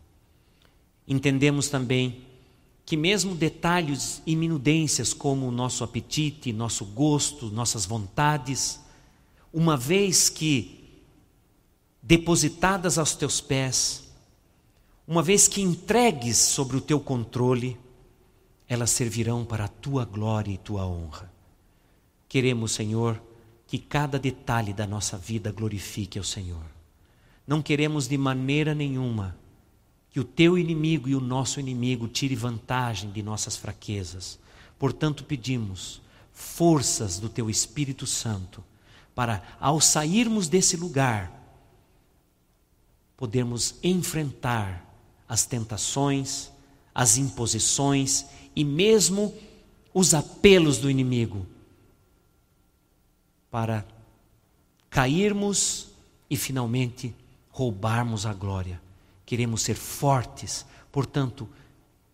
Entendemos 1.07 1.69
também 1.69 2.23
que, 2.85 2.97
mesmo 2.97 3.33
detalhes 3.33 4.21
e 4.27 4.35
minudências 4.35 5.15
como 5.15 5.47
o 5.47 5.53
nosso 5.53 5.85
apetite, 5.85 6.53
nosso 6.53 6.85
gosto, 6.85 7.47
nossas 7.47 7.87
vontades, 7.87 8.81
uma 9.53 9.77
vez 9.77 10.29
que 10.29 10.99
depositadas 12.03 12.99
aos 12.99 13.15
teus 13.15 13.41
pés, 13.41 14.08
uma 15.09 15.23
vez 15.23 15.49
que 15.49 15.63
entregues 15.63 16.37
sobre 16.37 16.77
o 16.77 16.83
teu 16.83 17.01
controle, 17.01 17.81
elas 18.69 18.91
servirão 18.91 19.43
para 19.43 19.65
a 19.65 19.69
tua 19.69 20.05
glória 20.05 20.53
e 20.53 20.59
tua 20.59 20.87
honra. 20.87 21.33
Queremos, 22.29 22.73
Senhor, 22.73 23.19
que 23.67 23.79
cada 23.79 24.19
detalhe 24.19 24.75
da 24.75 24.87
nossa 24.87 25.17
vida 25.17 25.51
glorifique 25.51 26.19
ao 26.19 26.25
Senhor. 26.25 26.63
Não 27.47 27.63
queremos 27.63 28.07
de 28.07 28.19
maneira 28.19 28.75
nenhuma 28.75 29.35
que 30.11 30.21
o 30.21 30.25
teu 30.25 30.59
inimigo 30.59 31.09
e 31.09 31.15
o 31.15 31.21
nosso 31.23 31.59
inimigo 31.59 32.07
tire 32.07 32.35
vantagem 32.35 33.11
de 33.11 33.23
nossas 33.23 33.57
fraquezas. 33.57 34.39
Portanto, 34.79 35.25
pedimos 35.25 36.03
forças 36.35 37.19
do 37.19 37.31
teu 37.31 37.49
Espírito 37.49 38.07
Santo 38.07 38.63
para, 39.15 39.43
ao 39.59 39.81
sairmos 39.81 40.49
desse 40.49 40.77
lugar, 40.77 41.33
podermos 43.17 43.77
enfrentar 43.83 44.88
as 45.29 45.45
tentações, 45.45 46.51
as 46.95 47.17
imposições 47.17 48.25
e 48.57 48.65
mesmo 48.65 49.35
os 49.93 50.15
apelos 50.15 50.79
do 50.79 50.91
inimigo 50.91 51.47
para 53.51 53.87
cairmos 54.91 55.89
e 56.31 56.37
finalmente 56.37 57.15
roubarmos 57.51 58.27
a 58.27 58.33
glória. 58.33 58.81
Queremos 59.25 59.63
ser 59.63 59.75
fortes, 59.75 60.65
portanto, 60.91 61.49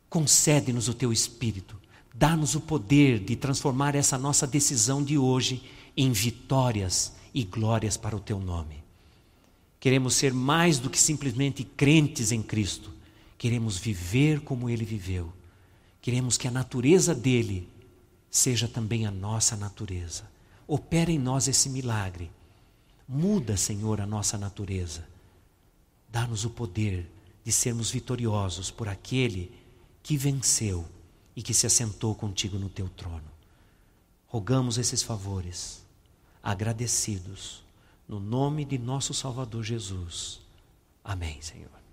concede-nos 0.09 0.89
o 0.89 0.95
teu 0.95 1.13
espírito, 1.13 1.77
dá-nos 2.15 2.55
o 2.55 2.61
poder 2.61 3.19
de 3.19 3.37
transformar 3.37 3.95
essa 3.95 4.17
nossa 4.17 4.47
decisão 4.47 5.03
de 5.03 5.19
hoje 5.19 5.63
em 5.97 6.13
vitórias 6.13 7.13
e 7.33 7.45
glórias 7.45 7.97
para 7.97 8.17
o 8.17 8.21
teu 8.21 8.39
nome. 8.39 8.83
Queremos 9.79 10.15
ser 10.15 10.33
mais 10.33 10.79
do 10.79 10.89
que 10.89 10.99
simplesmente 10.99 11.63
crentes 11.63 12.33
em 12.33 12.43
Cristo. 12.43 12.91
Queremos 13.37 13.77
viver 13.79 14.41
como 14.41 14.71
Ele 14.71 14.85
viveu. 14.85 15.33
Queremos 16.01 16.37
que 16.37 16.47
a 16.47 16.51
natureza 16.51 17.15
dele 17.15 17.69
seja 18.31 18.69
também 18.69 19.07
a 19.07 19.11
nossa 19.11 19.57
natureza. 19.57 20.29
Opera 20.67 21.11
em 21.11 21.19
nós 21.19 21.49
esse 21.49 21.69
milagre. 21.69 22.31
Muda, 23.07 23.57
Senhor, 23.57 24.01
a 24.01 24.07
nossa 24.07 24.37
natureza. 24.39 25.07
Dá-nos 26.09 26.45
o 26.45 26.51
poder 26.51 27.11
de 27.45 27.53
sermos 27.53 27.91
vitoriosos 27.91 28.71
por 28.71 28.89
aquele 28.89 29.53
que 30.03 30.17
venceu 30.17 30.87
e 31.37 31.43
que 31.43 31.53
se 31.53 31.67
assentou 31.67 32.15
contigo 32.15 32.59
no 32.59 32.69
teu 32.69 32.89
trono. 32.89 33.31
Rogamos 34.27 34.79
esses 34.79 35.03
favores, 35.03 35.85
agradecidos, 36.43 37.63
no 38.09 38.19
nome 38.19 38.65
de 38.65 38.79
nosso 38.79 39.15
Salvador 39.15 39.63
Jesus. 39.63 40.41
Amém, 41.05 41.41
Senhor. 41.41 41.84